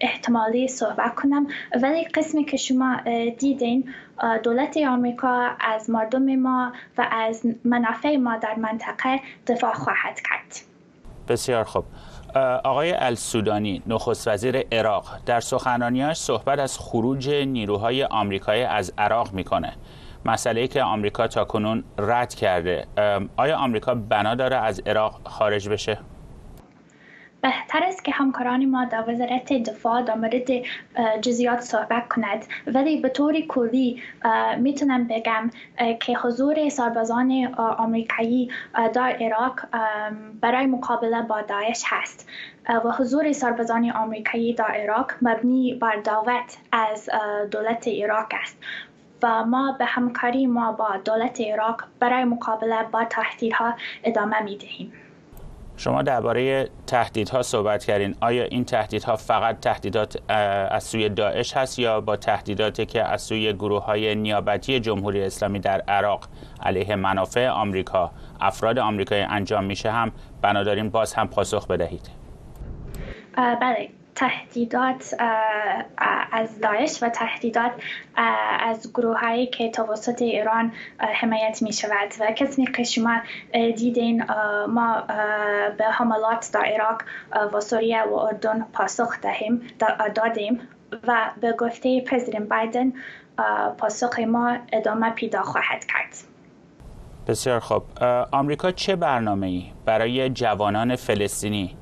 احتمالی 0.00 0.68
صحبت 0.68 1.14
کنم. 1.14 1.46
ولی 1.82 2.04
قسمی 2.04 2.44
که 2.44 2.56
شما 2.56 2.96
دیدین 3.38 3.94
دولت 4.42 4.76
آمریکا 4.76 5.50
از 5.60 5.90
مردم 5.90 6.36
ما 6.36 6.72
و 6.98 7.08
از 7.12 7.46
منافع 7.64 8.16
ما 8.16 8.36
در 8.36 8.54
منطقه 8.54 9.20
دفاع 9.46 9.72
خواهد 9.72 10.20
کرد. 10.20 10.56
بسیار 11.28 11.64
خوب. 11.64 11.84
آقای 12.64 12.92
السودانی 12.92 13.82
نخست 13.86 14.28
وزیر 14.28 14.64
عراق 14.72 15.06
در 15.26 15.40
سخنرانیاش 15.40 16.16
صحبت 16.16 16.58
از 16.58 16.78
خروج 16.78 17.30
نیروهای 17.30 18.04
آمریکایی 18.04 18.62
از 18.62 18.92
عراق 18.98 19.32
می‌کنه. 19.32 19.72
مسئله 20.24 20.68
که 20.68 20.82
آمریکا 20.82 21.26
تا 21.26 21.44
کنون 21.44 21.84
رد 21.98 22.34
کرده. 22.34 22.86
آیا 23.36 23.56
آمریکا 23.56 23.94
بنا 23.94 24.34
داره 24.34 24.56
از 24.56 24.80
عراق 24.86 25.20
خارج 25.28 25.68
بشه؟ 25.68 25.98
بهتر 27.40 27.84
است 27.84 28.04
که 28.04 28.12
همکاران 28.12 28.64
ما 28.64 28.84
در 28.84 29.04
وزارت 29.10 29.52
دفاع 29.52 30.02
در 30.02 30.14
مورد 30.14 30.50
جزیات 31.20 31.60
صحبت 31.60 32.08
کند. 32.08 32.44
ولی 32.66 33.00
به 33.00 33.08
طور 33.08 33.40
کلی 33.40 34.02
می‌تونم 34.58 35.04
بگم 35.04 35.50
که 36.00 36.18
حضور 36.18 36.68
سربازان 36.68 37.54
آمریکایی 37.56 38.50
در 38.94 39.16
عراق 39.20 39.60
برای 40.40 40.66
مقابله 40.66 41.22
با 41.22 41.40
داعش 41.42 41.84
هست. 41.86 42.28
و 42.84 42.92
حضور 42.98 43.32
سربازان 43.32 43.90
آمریکایی 43.90 44.52
در 44.52 44.64
عراق 44.64 45.12
مبنی 45.22 45.74
بر 45.74 45.96
دعوت 45.96 46.58
از 46.72 47.10
دولت 47.50 47.88
عراق 47.88 48.26
است. 48.42 48.58
و 49.22 49.44
ما 49.44 49.76
به 49.78 49.84
همکاری 49.84 50.46
ما 50.46 50.72
با 50.72 50.96
دولت 51.04 51.40
عراق 51.40 51.84
برای 52.00 52.24
مقابله 52.24 52.82
با 52.92 53.04
تهدیدها 53.04 53.74
ادامه 54.04 54.42
می 54.42 54.56
دهیم. 54.56 54.92
شما 55.78 56.02
درباره 56.02 56.68
تهدیدها 56.86 57.42
صحبت 57.42 57.84
کردین. 57.84 58.14
آیا 58.20 58.44
این 58.44 58.64
تهدیدها 58.64 59.16
فقط 59.16 59.60
تهدیدات 59.60 60.30
از 60.70 60.84
سوی 60.84 61.08
داعش 61.08 61.56
هست 61.56 61.78
یا 61.78 62.00
با 62.00 62.16
تهدیداتی 62.16 62.86
که 62.86 63.02
از 63.02 63.22
سوی 63.22 63.52
گروه 63.52 63.84
های 63.84 64.14
نیابتی 64.14 64.80
جمهوری 64.80 65.22
اسلامی 65.22 65.58
در 65.58 65.80
عراق 65.80 66.24
علیه 66.62 66.96
منافع 66.96 67.48
آمریکا 67.48 68.10
افراد 68.40 68.78
آمریکایی 68.78 69.22
انجام 69.22 69.64
میشه 69.64 69.90
هم؟ 69.90 70.12
بنادارین 70.42 70.90
باز 70.90 71.14
هم 71.14 71.28
پاسخ 71.28 71.66
بدهید. 71.66 72.10
بله. 73.36 73.97
تهدیدات 74.18 75.14
از 76.32 76.60
داعش 76.60 77.02
و 77.02 77.08
تهدیدات 77.08 77.72
از 78.60 78.92
گروه 78.92 79.18
هایی 79.18 79.46
که 79.46 79.70
توسط 79.70 80.22
ایران 80.22 80.72
حمایت 80.98 81.62
می 81.62 81.72
شود 81.72 82.12
و 82.20 82.32
کسی 82.32 82.64
که 82.64 82.82
شما 82.84 83.16
دیدین 83.52 84.24
ما 84.68 85.02
به 85.78 85.84
حملات 85.84 86.50
در 86.52 86.64
عراق 86.64 87.02
و 87.52 87.60
سوریه 87.60 88.02
و 88.02 88.14
اردن 88.14 88.66
پاسخ 88.72 89.20
دهیم 89.20 89.62
دادیم 90.14 90.60
و 91.06 91.30
به 91.40 91.52
گفته 91.52 92.00
پرزیدنت 92.00 92.48
بایدن 92.48 92.92
پاسخ 93.78 94.18
ما 94.18 94.56
ادامه 94.72 95.10
پیدا 95.10 95.42
خواهد 95.42 95.84
کرد. 95.84 96.16
بسیار 97.26 97.60
خوب. 97.60 97.82
آمریکا 98.32 98.70
چه 98.70 98.96
برنامه 98.96 99.46
ای 99.46 99.64
برای 99.84 100.30
جوانان 100.30 100.96
فلسطینی 100.96 101.76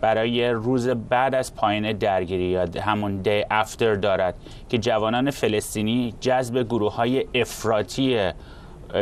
برای 0.00 0.50
روز 0.50 0.88
بعد 0.88 1.34
از 1.34 1.54
پایان 1.54 1.92
درگیری 1.92 2.44
یا 2.44 2.66
همون 2.80 3.16
دی 3.16 3.44
افتر 3.50 3.94
دارد 3.94 4.34
که 4.68 4.78
جوانان 4.78 5.30
فلسطینی 5.30 6.14
جذب 6.20 6.62
گروه 6.62 6.94
های 6.94 7.24
افراطی 7.34 8.32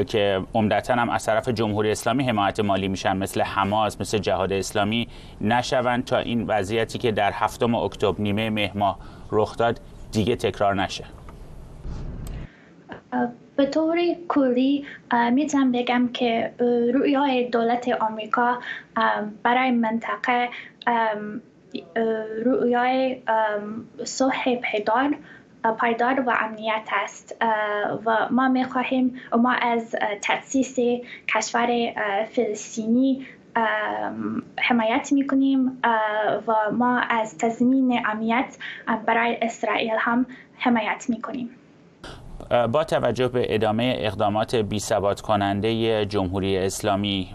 که 0.07 0.43
عمدتا 0.55 0.95
هم 0.95 1.11
از 1.11 1.27
طرف 1.27 1.49
جمهوری 1.49 1.91
اسلامی 1.91 2.25
حمایت 2.25 2.61
مالی 2.61 2.89
میشن 2.89 3.17
مثل 3.17 3.41
حماس 3.41 4.01
مثل 4.01 4.19
جهاد 4.19 4.53
اسلامی 4.53 5.09
نشوند 5.41 6.05
تا 6.05 6.19
این 6.19 6.47
وضعیتی 6.47 6.99
که 6.99 7.13
در 7.13 7.31
هفتم 7.35 7.75
اکتبر 7.75 8.15
نیمه 8.19 8.51
مهما 8.51 8.99
رخ 9.33 9.57
داد 9.57 9.81
دیگه 10.13 10.37
تکرار 10.37 10.75
نشه. 10.75 11.05
به 13.57 13.67
طور 13.67 13.99
کلی 14.29 14.85
می‌تونم 15.33 15.73
بگم 15.73 16.09
که 16.09 16.53
رویای 16.95 17.49
دولت 17.49 17.89
آمریکا 17.89 18.59
برای 19.43 19.71
منطقه 19.71 20.49
رویای 22.45 23.23
صلح 24.05 24.55
پیدار 24.55 25.17
پایدار 25.79 26.21
و 26.21 26.31
امنیت 26.31 26.89
است. 26.93 27.37
و 28.07 28.29
ما 28.31 28.49
می 28.49 28.65
خواهیم 28.65 29.21
ما 29.33 29.53
از 29.53 29.97
تأسیس 30.23 30.77
کشور 31.35 31.93
فلسطینی 32.31 33.27
حمایت 34.59 35.13
می 35.13 35.27
کنیم 35.27 35.83
و 36.47 36.55
ما 36.73 36.99
از 36.99 37.39
تضمین 37.39 38.03
امنیت 38.07 38.57
برای 39.07 39.39
اسرائیل 39.43 39.95
هم 39.99 40.27
حمایت 40.59 41.07
می 41.09 41.21
کنیم 41.21 41.51
با 42.73 42.85
توجه 42.85 43.29
به 43.29 43.55
ادامه 43.55 43.95
اقدامات 43.99 44.57
بی 44.57 44.79
ثبات 44.79 45.21
کننده 45.21 46.07
جمهوری 46.07 46.59
اسلامی 46.59 47.35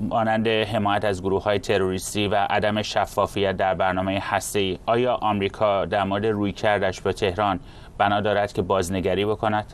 مانند 0.00 0.48
حمایت 0.48 1.04
از 1.04 1.22
گروه 1.22 1.42
های 1.42 1.58
تروریستی 1.58 2.28
و 2.28 2.34
عدم 2.34 2.82
شفافیت 2.82 3.56
در 3.56 3.74
برنامه 3.74 4.20
هسته 4.22 4.78
آیا 4.86 5.14
آمریکا 5.14 5.84
در 5.84 6.04
مورد 6.04 6.26
روی 6.26 6.52
کردش 6.52 7.00
به 7.00 7.12
تهران 7.12 7.60
بنا 7.98 8.20
دارد 8.20 8.52
که 8.52 8.62
بازنگری 8.62 9.24
بکند؟ 9.24 9.72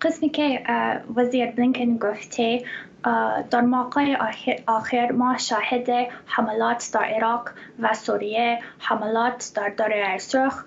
قسمی 0.00 0.28
که 0.28 0.62
وزیر 1.16 1.50
بلینکن 1.50 1.96
گفته 1.96 2.62
در 3.50 3.60
موقع 3.60 4.16
آخر 4.66 5.12
ما 5.12 5.36
شاهد 5.38 5.88
حملات 6.26 6.90
در 6.94 7.04
عراق 7.04 7.48
و 7.78 7.94
سوریه 7.94 8.58
حملات 8.78 9.52
در 9.54 9.68
دره 9.68 10.18
سرخ 10.18 10.64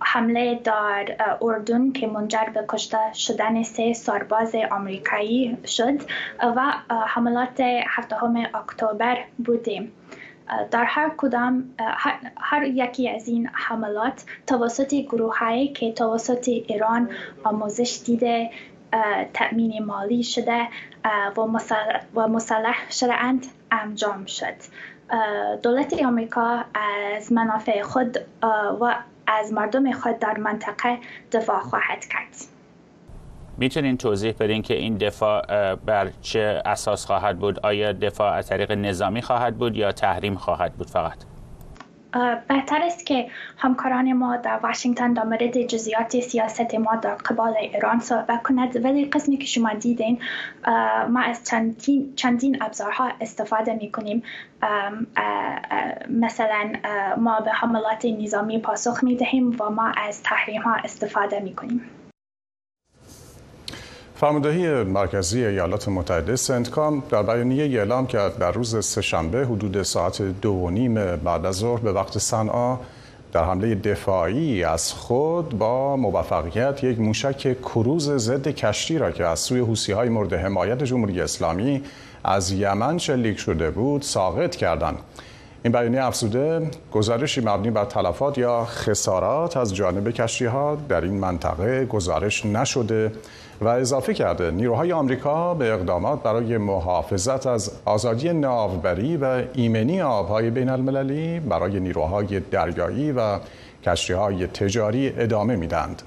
حمله 0.00 0.60
در 0.64 1.16
اردن 1.42 1.92
که 1.92 2.06
منجر 2.06 2.44
به 2.54 2.64
کشته 2.68 3.12
شدن 3.12 3.62
سه 3.62 3.92
سرباز 3.92 4.54
آمریکایی 4.70 5.58
شد 5.66 6.02
و 6.56 6.72
حملات 7.06 7.60
هفتم 7.86 8.36
اکتبر 8.54 9.18
بودیم 9.38 9.92
در 10.70 10.84
هر 10.84 11.10
کدام 11.16 11.74
هر 12.36 12.62
یکی 12.64 13.10
از 13.10 13.28
این 13.28 13.50
حملات 13.52 14.24
توسط 14.46 14.94
گروه 14.94 15.38
هایی 15.38 15.68
که 15.68 15.92
توسط 15.92 16.48
ایران 16.48 17.10
آموزش 17.44 18.00
دیده 18.06 18.50
تأمین 19.34 19.84
مالی 19.84 20.22
شده 20.22 20.68
و 22.16 22.28
مسلح 22.28 22.90
شده 22.90 23.14
اند 23.14 23.46
انجام 23.70 24.26
شد. 24.26 24.54
دولت 25.62 26.02
آمریکا 26.02 26.64
از 27.16 27.32
منافع 27.32 27.82
خود 27.82 28.18
و 28.80 28.94
از 29.26 29.52
مردم 29.52 29.92
خود 29.92 30.18
در 30.18 30.38
منطقه 30.38 30.98
دفاع 31.32 31.60
خواهد 31.60 32.04
کرد. 32.04 32.34
می‌تونین 33.58 33.96
توضیح 33.96 34.34
بدین 34.40 34.62
که 34.62 34.74
این 34.74 34.96
دفاع 34.96 35.74
بر 35.74 36.10
چه 36.22 36.62
اساس 36.64 37.06
خواهد 37.06 37.38
بود؟ 37.38 37.58
آیا 37.58 37.92
دفاع 37.92 38.32
از 38.32 38.48
طریق 38.48 38.72
نظامی 38.72 39.22
خواهد 39.22 39.56
بود 39.56 39.76
یا 39.76 39.92
تحریم 39.92 40.34
خواهد 40.34 40.74
بود 40.74 40.90
فقط؟ 40.90 41.33
بهتر 42.48 42.82
است 42.82 43.06
که 43.06 43.26
همکاران 43.58 44.12
ما 44.12 44.36
در 44.36 44.56
واشنگتن 44.56 45.12
در 45.12 45.24
مورد 45.24 45.62
جزئیات 45.62 46.20
سیاست 46.20 46.74
ما 46.74 46.96
در 46.96 47.14
قبال 47.14 47.56
ایران 47.56 48.00
صحبت 48.00 48.42
کند. 48.42 48.84
ولی 48.84 49.04
قسمی 49.04 49.36
که 49.36 49.46
شما 49.46 49.74
دیدین 49.74 50.18
ما 51.08 51.20
از 51.20 51.44
چندین, 51.44 52.12
چندین 52.16 52.62
ابزارها 52.62 53.10
استفاده 53.20 53.74
می 53.74 53.92
کنیم 53.92 54.22
مثلا 56.08 56.72
ما 57.16 57.40
به 57.40 57.50
حملات 57.50 58.04
نظامی 58.04 58.58
پاسخ 58.58 59.04
می 59.04 59.16
دهیم 59.16 59.56
و 59.60 59.70
ما 59.70 59.92
از 59.96 60.22
تحریم 60.22 60.62
ها 60.62 60.74
استفاده 60.74 61.40
می 61.40 61.54
کنیم 61.54 61.90
فرماندهی 64.16 64.82
مرکزی 64.82 65.44
ایالات 65.44 65.88
متحده 65.88 66.36
سنتکام 66.36 67.02
در 67.10 67.22
بیانیه 67.22 67.78
اعلام 67.78 68.06
کرد 68.06 68.38
در 68.38 68.52
روز 68.52 68.84
سهشنبه 68.84 69.46
حدود 69.46 69.82
ساعت 69.82 70.22
دو 70.22 70.50
و 70.50 70.70
نیم 70.70 70.94
بعد 71.16 71.46
از 71.46 71.54
ظهر 71.54 71.80
به 71.80 71.92
وقت 71.92 72.18
صنعا 72.18 72.78
در 73.32 73.44
حمله 73.44 73.74
دفاعی 73.74 74.64
از 74.64 74.92
خود 74.92 75.58
با 75.58 75.96
موفقیت 75.96 76.84
یک 76.84 77.00
موشک 77.00 77.60
کروز 77.62 78.10
ضد 78.10 78.48
کشتی 78.48 78.98
را 78.98 79.10
که 79.10 79.24
از 79.24 79.38
سوی 79.40 79.60
حوسی 79.60 79.92
های 79.92 80.08
مورد 80.08 80.34
حمایت 80.34 80.84
جمهوری 80.84 81.20
اسلامی 81.20 81.82
از 82.24 82.52
یمن 82.52 82.98
شلیک 82.98 83.38
شده 83.38 83.70
بود 83.70 84.02
ساقط 84.02 84.56
کردند. 84.56 84.98
این 85.62 85.72
بیانیه 85.72 86.04
افزوده 86.04 86.70
گزارشی 86.92 87.40
مبنی 87.40 87.70
بر 87.70 87.84
تلفات 87.84 88.38
یا 88.38 88.64
خسارات 88.64 89.56
از 89.56 89.74
جانب 89.74 90.10
کشتی 90.10 90.44
ها 90.44 90.78
در 90.88 91.00
این 91.00 91.14
منطقه 91.14 91.84
گزارش 91.84 92.46
نشده 92.46 93.12
و 93.64 93.68
اضافه 93.68 94.14
کرده. 94.14 94.50
نیروهای 94.50 94.92
آمریکا 94.92 95.54
به 95.54 95.72
اقدامات 95.72 96.22
برای 96.22 96.58
محافظت 96.58 97.46
از 97.46 97.70
آزادی 97.84 98.32
ناوبری 98.32 99.16
و 99.16 99.42
ایمنی 99.54 100.02
آبهای 100.02 100.50
بین 100.50 100.68
المللی 100.68 101.40
برای 101.40 101.80
نیروهای 101.80 102.40
دریایی 102.40 103.12
و 103.12 103.38
کشتی 103.86 104.12
های 104.12 104.46
تجاری 104.46 105.12
ادامه 105.16 105.56
میدند. 105.56 106.02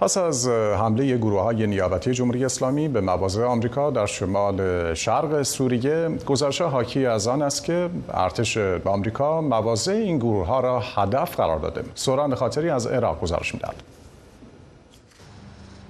پس 0.00 0.16
از 0.16 0.48
حمله 0.48 1.16
گروه 1.16 1.42
های 1.42 1.66
نیابتی 1.66 2.12
جمهوری 2.12 2.44
اسلامی 2.44 2.88
به 2.88 3.00
مواضع 3.00 3.44
آمریکا 3.44 3.90
در 3.90 4.06
شمال 4.06 4.94
شرق 4.94 5.42
سوریه 5.42 6.08
گزارش 6.26 6.60
حاکی 6.60 7.06
از 7.06 7.28
آن 7.28 7.42
است 7.42 7.64
که 7.64 7.90
ارتش 8.14 8.58
آمریکا 8.84 9.40
مواضع 9.40 9.92
این 9.92 10.18
گروه 10.18 10.46
ها 10.46 10.60
را 10.60 10.80
هدف 10.80 11.36
قرار 11.36 11.58
داده. 11.58 11.82
سوران 11.94 12.34
خاطری 12.34 12.70
از 12.70 12.86
عراق 12.86 13.20
گزارش 13.20 13.54
می‌دهد. 13.54 13.95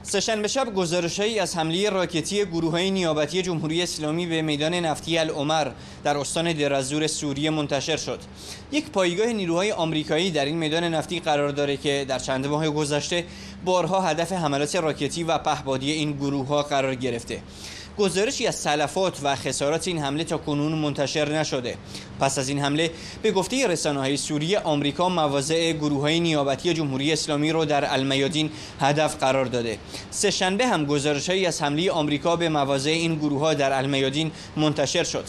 سهشنبه 0.09 0.49
شب 0.49 0.75
گزارشهایی 0.75 1.38
از 1.38 1.57
حمله 1.57 1.90
راکتی 1.90 2.45
گروه 2.45 2.71
های 2.71 2.90
نیابتی 2.90 3.42
جمهوری 3.42 3.83
اسلامی 3.83 4.27
به 4.27 4.42
میدان 4.42 4.75
نفتی 4.75 5.19
العمر 5.19 5.69
در 6.05 6.16
استان 6.16 6.53
درزور 6.53 7.07
سوریه 7.07 7.51
منتشر 7.51 7.97
شد. 7.97 8.21
یک 8.73 8.90
پایگاه 8.90 9.27
نیروهای 9.27 9.73
آمریکایی 9.73 10.31
در 10.31 10.45
این 10.45 10.57
میدان 10.57 10.85
نفتی 10.85 11.21
قرار 11.21 11.49
داره 11.49 11.77
که 11.77 12.05
در 12.09 12.19
چند 12.19 12.47
ماه 12.47 12.71
گذشته 12.71 13.25
بارها 13.64 14.01
هدف 14.01 14.33
حملات 14.33 14.77
راکتی 14.77 15.23
و 15.25 15.38
پهبادی 15.38 15.92
این 15.92 16.12
گروه 16.12 16.47
ها 16.47 16.62
قرار 16.62 16.95
گرفته. 16.95 17.42
گزارشی 17.99 18.47
از 18.47 18.63
تلفات 18.63 19.19
و 19.23 19.37
خسارات 19.37 19.89
این 19.89 19.99
حمله 19.99 20.25
تا 20.25 20.39
کنون 20.39 20.73
منتشر 20.73 21.39
نشده. 21.39 21.77
پس 22.21 22.39
از 22.39 22.49
این 22.49 22.59
حمله 22.59 22.91
به 23.23 23.33
گفته 23.33 23.67
رسانه 23.67 24.01
های 24.01 24.17
سوریه 24.17 24.59
آمریکا 24.59 25.09
مواضع 25.09 25.73
گروه 25.73 26.01
های 26.01 26.21
نیابتی 26.21 26.75
جمهوری 26.75 27.13
اسلامی 27.13 27.53
را 27.53 27.65
در 27.65 27.93
المیادین 27.93 28.51
هدف 28.81 29.17
قرار 29.17 29.45
داده. 29.45 29.79
سه 30.11 30.31
شنبه 30.31 30.67
هم 30.67 30.85
گزارش 30.85 31.31
از 31.31 31.63
حمله 31.63 31.91
آمریکا 31.91 32.37
به 32.37 32.49
مواضع 32.49 32.91
این 32.91 33.15
گروه 33.15 33.41
ها 33.41 33.55
در 33.55 33.73
المیادین 33.73 34.31
منتشر 34.57 35.05
شد. 35.05 35.25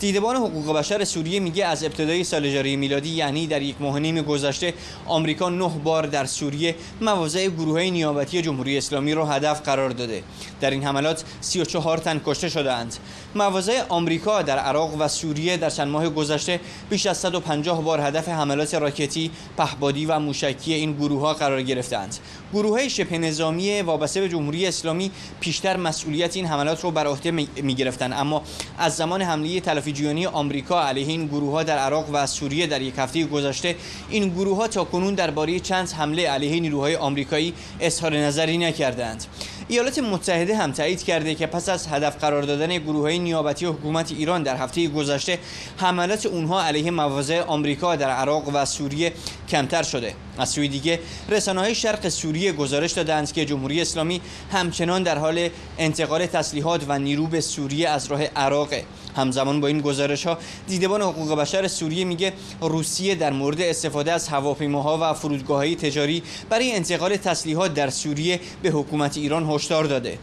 دیدبان 0.00 0.36
حقوق 0.36 0.76
بشر 0.76 1.04
سوریه 1.04 1.40
میگه 1.40 1.66
از 1.66 1.84
ابتدای 1.84 2.24
سال 2.24 2.50
جاری 2.50 2.76
میلادی 2.76 3.08
یعنی 3.08 3.46
در 3.46 3.62
یک 3.62 3.76
ماه 3.80 3.98
نیم 3.98 4.22
گذشته 4.22 4.74
آمریکا 5.06 5.48
نه 5.48 5.70
بار 5.84 6.06
در 6.06 6.24
سوریه 6.24 6.74
مواضع 7.00 7.48
گروه 7.48 7.80
نیابتی 7.80 8.42
جمهوری 8.42 8.78
اسلامی 8.78 9.14
را 9.14 9.26
هدف 9.26 9.62
قرار 9.62 9.90
داده 9.90 10.22
در 10.60 10.70
این 10.70 10.84
حملات 10.84 11.24
34 11.40 11.98
تن 11.98 12.20
کشته 12.26 12.48
شدهاند 12.48 12.96
مواضع 13.34 13.82
آمریکا 13.88 14.42
در 14.42 14.58
عراق 14.58 14.94
و 14.98 15.08
سوریه 15.08 15.56
در 15.56 15.70
چند 15.70 15.88
ماه 15.88 16.08
گذشته 16.08 16.60
بیش 16.90 17.06
از 17.06 17.18
150 17.18 17.82
بار 17.82 18.00
هدف 18.00 18.28
حملات 18.28 18.74
راکتی، 18.74 19.30
پهبادی 19.56 20.06
و 20.06 20.18
موشکی 20.18 20.74
این 20.74 20.92
گروه 20.92 21.20
ها 21.20 21.34
قرار 21.34 21.62
گرفتند. 21.62 22.16
گروه 22.52 22.88
شبه 22.88 23.18
نظامی 23.18 23.80
وابسته 23.80 24.20
به 24.20 24.28
جمهوری 24.28 24.66
اسلامی 24.66 25.10
پیشتر 25.40 25.76
مسئولیت 25.76 26.36
این 26.36 26.46
حملات 26.46 26.84
رو 26.84 26.90
بر 26.90 27.06
عهده 27.06 27.30
می 27.30 27.74
گرفتند 27.74 28.12
اما 28.12 28.42
از 28.78 28.96
زمان 28.96 29.22
حمله 29.22 29.60
تلافی 29.60 29.89
جویانی 29.92 30.26
آمریکا 30.26 30.82
علیه 30.82 31.06
این 31.06 31.26
گروه 31.26 31.52
ها 31.52 31.62
در 31.62 31.78
عراق 31.78 32.06
و 32.12 32.26
سوریه 32.26 32.66
در 32.66 32.82
یک 32.82 32.94
هفته 32.98 33.24
گذشته 33.24 33.76
این 34.10 34.28
گروه 34.28 34.56
ها 34.56 34.68
تا 34.68 34.84
کنون 34.84 35.14
درباره 35.14 35.60
چند 35.60 35.88
حمله 35.90 36.28
علیه 36.28 36.60
نیروهای 36.60 36.96
آمریکایی 36.96 37.54
اظهار 37.80 38.16
نظری 38.16 38.58
نکردند. 38.58 39.24
ایالات 39.70 39.98
متحده 39.98 40.56
هم 40.56 40.72
تایید 40.72 41.02
کرده 41.02 41.34
که 41.34 41.46
پس 41.46 41.68
از 41.68 41.86
هدف 41.86 42.16
قرار 42.18 42.42
دادن 42.42 42.78
گروه 42.78 43.00
های 43.00 43.18
نیابتی 43.18 43.66
حکومت 43.66 44.12
ایران 44.12 44.42
در 44.42 44.56
هفته 44.56 44.88
گذشته 44.88 45.38
حملات 45.76 46.26
اونها 46.26 46.62
علیه 46.62 46.90
مواضع 46.90 47.42
آمریکا 47.42 47.96
در 47.96 48.10
عراق 48.10 48.48
و 48.54 48.64
سوریه 48.64 49.12
کمتر 49.48 49.82
شده 49.82 50.14
از 50.38 50.48
سوی 50.48 50.68
دیگه 50.68 51.00
رسانه 51.28 51.60
های 51.60 51.74
شرق 51.74 52.08
سوریه 52.08 52.52
گزارش 52.52 52.92
دادند 52.92 53.32
که 53.32 53.44
جمهوری 53.44 53.80
اسلامی 53.80 54.20
همچنان 54.52 55.02
در 55.02 55.18
حال 55.18 55.48
انتقال 55.78 56.26
تسلیحات 56.26 56.84
و 56.88 56.98
نیرو 56.98 57.26
به 57.26 57.40
سوریه 57.40 57.88
از 57.88 58.06
راه 58.06 58.22
عراق 58.24 58.68
همزمان 59.16 59.60
با 59.60 59.66
این 59.66 59.80
گزارش 59.80 60.26
ها 60.26 60.38
دیدبان 60.68 61.02
حقوق 61.02 61.38
بشر 61.38 61.68
سوریه 61.68 62.04
میگه 62.04 62.32
روسیه 62.60 63.14
در 63.14 63.32
مورد 63.32 63.60
استفاده 63.60 64.12
از 64.12 64.28
هواپیماها 64.28 64.98
و 65.02 65.14
فرودگاه 65.14 65.74
تجاری 65.74 66.22
برای 66.50 66.72
انتقال 66.72 67.16
تسلیحات 67.16 67.74
در 67.74 67.90
سوریه 67.90 68.40
به 68.62 68.70
حکومت 68.70 69.16
ایران 69.16 69.50
هشدار 69.50 69.84
داده. 69.84 70.18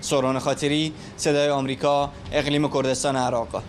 سوران 0.00 0.38
خاطری 0.38 0.92
صدای 1.16 1.48
آمریکا 1.48 2.10
اقلیم 2.32 2.68
کردستان 2.68 3.16
عراق. 3.16 3.62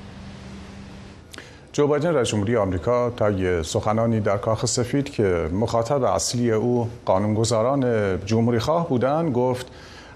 جو 1.73 1.87
بایدن 1.87 2.13
رئیس 2.13 2.27
جمهوری 2.27 2.57
آمریکا 2.57 3.09
طی 3.09 3.63
سخنانی 3.63 4.19
در 4.19 4.37
کاخ 4.37 4.65
سفید 4.65 5.11
که 5.11 5.49
مخاطب 5.53 6.03
اصلی 6.03 6.51
او 6.51 6.89
قانونگذاران 7.05 8.19
جمهوری 8.25 8.59
خواه 8.59 8.89
بودند 8.89 9.33
گفت 9.33 9.67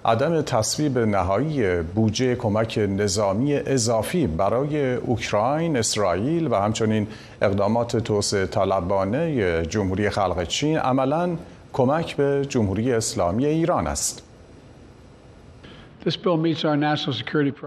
عدم 0.07 0.41
تصویب 0.41 0.99
نهایی 0.99 1.81
بودجه 1.81 2.35
کمک 2.35 2.77
نظامی 2.77 3.55
اضافی 3.55 4.27
برای 4.27 4.93
اوکراین، 4.93 5.77
اسرائیل 5.77 6.47
و 6.47 6.55
همچنین 6.55 7.07
اقدامات 7.41 7.97
توسعه 7.97 8.45
طلبانه 8.45 9.65
جمهوری 9.65 10.09
خلق 10.09 10.43
چین 10.43 10.77
عملا 10.77 11.29
کمک 11.73 12.15
به 12.15 12.45
جمهوری 12.49 12.93
اسلامی 12.93 13.45
ایران 13.45 13.87
است. 13.87 14.26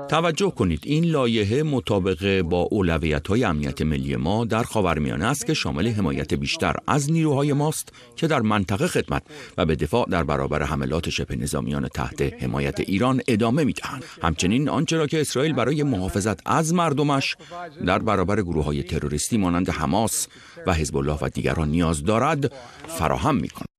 توجه 0.09 0.51
کنید 0.51 0.81
این 0.85 1.05
لایحه 1.05 1.63
مطابق 1.63 2.43
با 2.43 2.61
اولویت 2.61 3.29
های 3.29 3.45
امنیت 3.45 3.83
ملی 3.83 4.17
ما 4.17 4.45
در 4.45 4.63
خاورمیانه 4.63 5.25
است 5.25 5.47
که 5.47 5.55
شامل 5.55 5.89
حمایت 5.89 6.35
بیشتر 6.35 6.75
از 6.87 7.13
نیروهای 7.13 7.53
ماست 7.53 7.93
که 8.17 8.27
در 8.27 8.41
منطقه 8.41 8.87
خدمت 8.87 9.23
و 9.59 9.67
به 9.67 9.77
دفاع 9.77 10.07
در 10.11 10.23
برابر 10.23 10.63
حملات 10.63 11.11
شبه 11.11 11.37
نظامیان 11.37 11.89
تحت 11.89 12.43
حمایت 12.43 12.81
ایران 12.81 13.21
ادامه 13.29 13.65
می 13.65 13.73
دهند. 13.73 14.05
همچنین 14.23 14.69
آنچه 14.69 14.97
را 14.97 15.07
که 15.07 15.21
اسرائیل 15.21 15.53
برای 15.53 15.83
محافظت 15.83 16.41
از 16.47 16.75
مردمش 16.75 17.37
در 17.87 17.99
برابر 17.99 18.43
گروه 18.43 18.65
های 18.65 18.83
تروریستی 18.83 19.39
مانند 19.39 19.71
حماس 19.71 20.29
و 20.67 20.75
حزب 20.75 20.97
الله 20.97 21.19
و 21.23 21.29
دیگران 21.29 21.69
نیاز 21.69 22.05
دارد 22.05 22.53
فراهم 22.89 23.37
می 23.37 23.49
کند. 23.49 23.70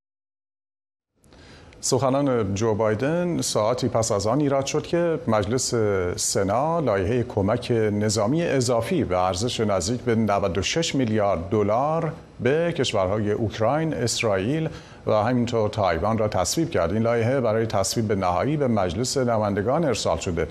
سخنان 1.83 2.55
جو 2.55 2.73
بایدن 2.75 3.41
ساعتی 3.41 3.87
پس 3.87 4.11
از 4.11 4.27
آن 4.27 4.39
ایراد 4.39 4.65
شد 4.65 4.83
که 4.83 5.19
مجلس 5.27 5.73
سنا 6.15 6.79
لایحه 6.79 7.23
کمک 7.23 7.71
نظامی 7.71 8.43
اضافی 8.43 9.03
به 9.03 9.17
ارزش 9.17 9.59
نزدیک 9.59 10.01
به 10.01 10.15
96 10.15 10.95
میلیارد 10.95 11.49
دلار 11.49 12.13
به 12.39 12.73
کشورهای 12.77 13.31
اوکراین، 13.31 13.93
اسرائیل 13.93 14.69
و 15.07 15.11
همینطور 15.11 15.69
تایوان 15.69 16.17
را 16.17 16.27
تصویب 16.27 16.69
کرد. 16.69 16.93
این 16.93 17.01
لایحه 17.01 17.39
برای 17.39 17.65
تصویب 17.65 18.11
نهایی 18.11 18.57
به 18.57 18.67
مجلس 18.67 19.17
نمایندگان 19.17 19.85
ارسال 19.85 20.17
شده. 20.17 20.47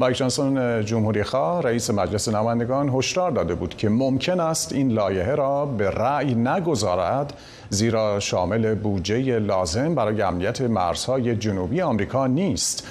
مایک 0.00 0.16
جانسون 0.16 0.84
جمهوری 0.84 1.22
خواه 1.22 1.62
رئیس 1.62 1.90
مجلس 1.90 2.28
نمایندگان 2.28 2.88
هشدار 2.88 3.30
داده 3.30 3.54
بود 3.54 3.76
که 3.76 3.88
ممکن 3.88 4.40
است 4.40 4.72
این 4.72 4.92
لایحه 4.92 5.34
را 5.34 5.66
به 5.66 5.90
رأی 5.90 6.34
نگذارد 6.34 7.32
زیرا 7.70 8.20
شامل 8.20 8.74
بودجه 8.74 9.38
لازم 9.38 9.94
برای 9.94 10.22
امنیت 10.22 10.60
مرزهای 10.60 11.36
جنوبی 11.36 11.80
آمریکا 11.80 12.26
نیست 12.26 12.86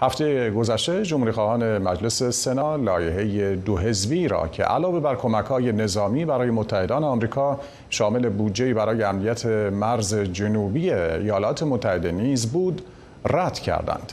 هفته 0.00 0.50
گذشته 0.50 1.02
جمهوری 1.02 1.32
خواهان 1.32 1.78
مجلس 1.78 2.22
سنا 2.22 2.76
لایحه 2.76 3.56
دو 3.56 3.78
حزبی 3.78 4.28
را 4.28 4.48
که 4.48 4.64
علاوه 4.64 5.00
بر 5.00 5.14
کمک 5.14 5.44
های 5.44 5.72
نظامی 5.72 6.24
برای 6.24 6.50
متحدان 6.50 7.04
آمریکا 7.04 7.60
شامل 7.90 8.28
بودجه 8.28 8.74
برای 8.74 9.02
امنیت 9.02 9.46
مرز 9.46 10.14
جنوبی 10.14 10.92
ایالات 10.92 11.62
متحده 11.62 12.12
نیز 12.12 12.46
بود 12.46 12.82
رد 13.30 13.58
کردند. 13.58 14.12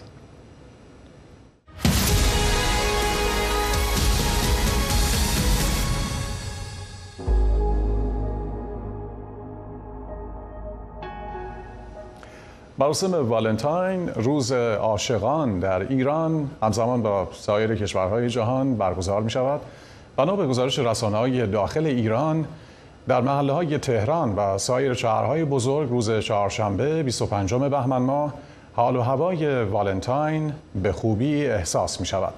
مراسم 12.80 13.30
والنتاین 13.30 14.10
روز 14.10 14.52
عاشقان 14.52 15.60
در 15.60 15.82
ایران 15.82 16.50
همزمان 16.62 17.02
با 17.02 17.28
سایر 17.34 17.76
کشورهای 17.76 18.30
جهان 18.30 18.78
برگزار 18.78 19.22
می 19.22 19.30
شود 19.30 19.62
بنا 20.18 20.36
به 20.36 20.48
گزارش 20.48 20.80
رسانه 20.80 21.18
های 21.18 21.48
داخل 21.48 21.86
ایران 21.86 22.46
در 23.08 23.22
محله 23.22 23.54
های 23.54 23.78
تهران 23.78 24.36
و 24.36 24.58
سایر 24.58 24.94
شهرهای 24.94 25.46
بزرگ 25.46 25.90
روز 25.90 26.12
چهارشنبه 26.12 27.04
25 27.04 27.54
بهمن 27.54 27.98
ماه 27.98 28.34
حال 28.76 28.96
و 28.96 29.02
هوای 29.02 29.64
والنتاین 29.64 30.54
به 30.84 30.92
خوبی 30.92 31.46
احساس 31.46 32.00
می 32.00 32.06
شود 32.06 32.34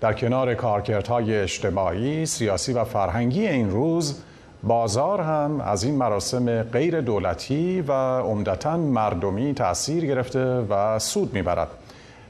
در 0.00 0.12
کنار 0.12 0.54
کارکردهای 0.54 1.38
اجتماعی، 1.38 2.26
سیاسی 2.26 2.72
و 2.72 2.84
فرهنگی 2.84 3.48
این 3.48 3.70
روز 3.70 4.20
بازار 4.64 5.20
هم 5.20 5.60
از 5.60 5.84
این 5.84 5.94
مراسم 5.94 6.62
غیر 6.62 7.00
دولتی 7.00 7.80
و 7.80 7.92
عمدتا 8.20 8.76
مردمی 8.76 9.54
تاثیر 9.54 10.06
گرفته 10.06 10.44
و 10.44 10.98
سود 10.98 11.34
می‌برد. 11.34 11.68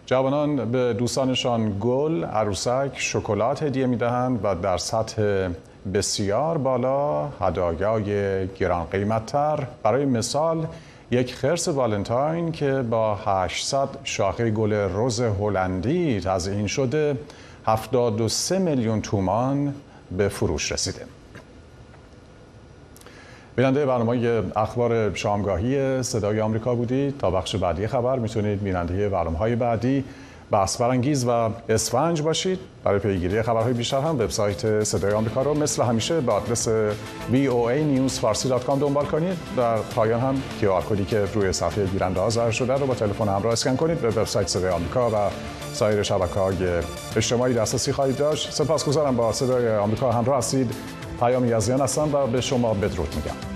جوانان 0.07 0.71
به 0.71 0.92
دوستانشان 0.92 1.77
گل، 1.81 2.25
عروسک، 2.25 2.90
شکلات 2.95 3.62
هدیه 3.62 3.87
می‌دهند 3.87 4.40
و 4.42 4.55
در 4.55 4.77
سطح 4.77 5.49
بسیار 5.95 6.59
بالا 6.59 7.29
هدایای 7.29 8.47
گران 8.47 8.85
قیمتتر. 8.85 9.66
برای 9.83 10.05
مثال 10.05 10.66
یک 11.11 11.35
خرس 11.35 11.68
والنتاین 11.68 12.53
که 12.53 12.73
با 12.90 13.14
800 13.14 13.88
شاخه 14.05 14.51
گل 14.51 14.73
رز 14.73 15.21
هلندی 15.21 16.21
تزیین 16.21 16.66
شده 16.66 17.16
73 17.66 18.59
میلیون 18.59 19.01
تومان 19.01 19.75
به 20.16 20.29
فروش 20.29 20.73
رسیده. 20.73 21.22
بیننده 23.57 23.87
برنامه 23.87 24.43
اخبار 24.57 25.15
شامگاهی 25.15 26.03
صدای 26.03 26.41
آمریکا 26.41 26.75
بودید 26.75 27.19
تا 27.19 27.31
بخش 27.31 27.57
بعدی 27.57 27.87
خبر 27.87 28.19
می‌تونید 28.19 28.62
بیننده 28.62 29.09
برنامه 29.09 29.38
های 29.38 29.57
بعدی 29.57 30.05
بحث 30.51 30.77
برانگیز 30.81 31.25
و 31.29 31.51
اسفنج 31.69 32.23
باشید. 32.23 32.59
برای 32.85 32.99
پیگیری 32.99 33.43
خبرهای 33.43 33.73
بیشتر 33.73 34.01
هم 34.01 34.15
وبسایت 34.15 34.85
صدای 34.85 35.12
آمریکا 35.12 35.43
رو 35.43 35.55
مثل 35.55 35.83
همیشه 35.83 36.21
به 36.21 36.33
آدرس 36.33 36.69
voanewsfarsi.com 37.33 38.81
دنبال 38.81 39.05
کنید. 39.05 39.37
در 39.57 39.77
پایان 39.77 40.21
هم 40.21 40.43
کیو 40.61 40.81
کدی 40.81 41.05
که 41.05 41.25
روی 41.35 41.53
صفحه 41.53 41.87
گیرنده 41.87 42.21
ها 42.21 42.31
ظاهر 42.31 42.51
شده 42.51 42.73
رو 42.73 42.87
با 42.87 42.95
تلفن 42.95 43.29
همراه 43.29 43.53
اسکن 43.53 43.77
کنید 43.77 44.01
به 44.01 44.09
وبسایت 44.09 44.49
صدای 44.49 44.71
آمریکا 44.71 45.11
و 45.11 45.31
سایر 45.73 46.03
شبکه‌های 46.03 46.57
اجتماعی 47.17 47.55
دسترسی 47.55 47.93
خواهید 47.93 48.17
داشت. 48.17 48.53
سپاسگزارم 48.53 49.17
با 49.17 49.33
صدای 49.33 49.77
آمریکا 49.77 50.12
همراه 50.12 50.38
هستید. 50.38 50.75
پیام 51.23 51.57
یزیان 51.57 51.81
هستم 51.81 52.15
و 52.15 52.27
به 52.27 52.41
شما 52.41 52.75
بدرود 52.75 53.15
میگم. 53.17 53.52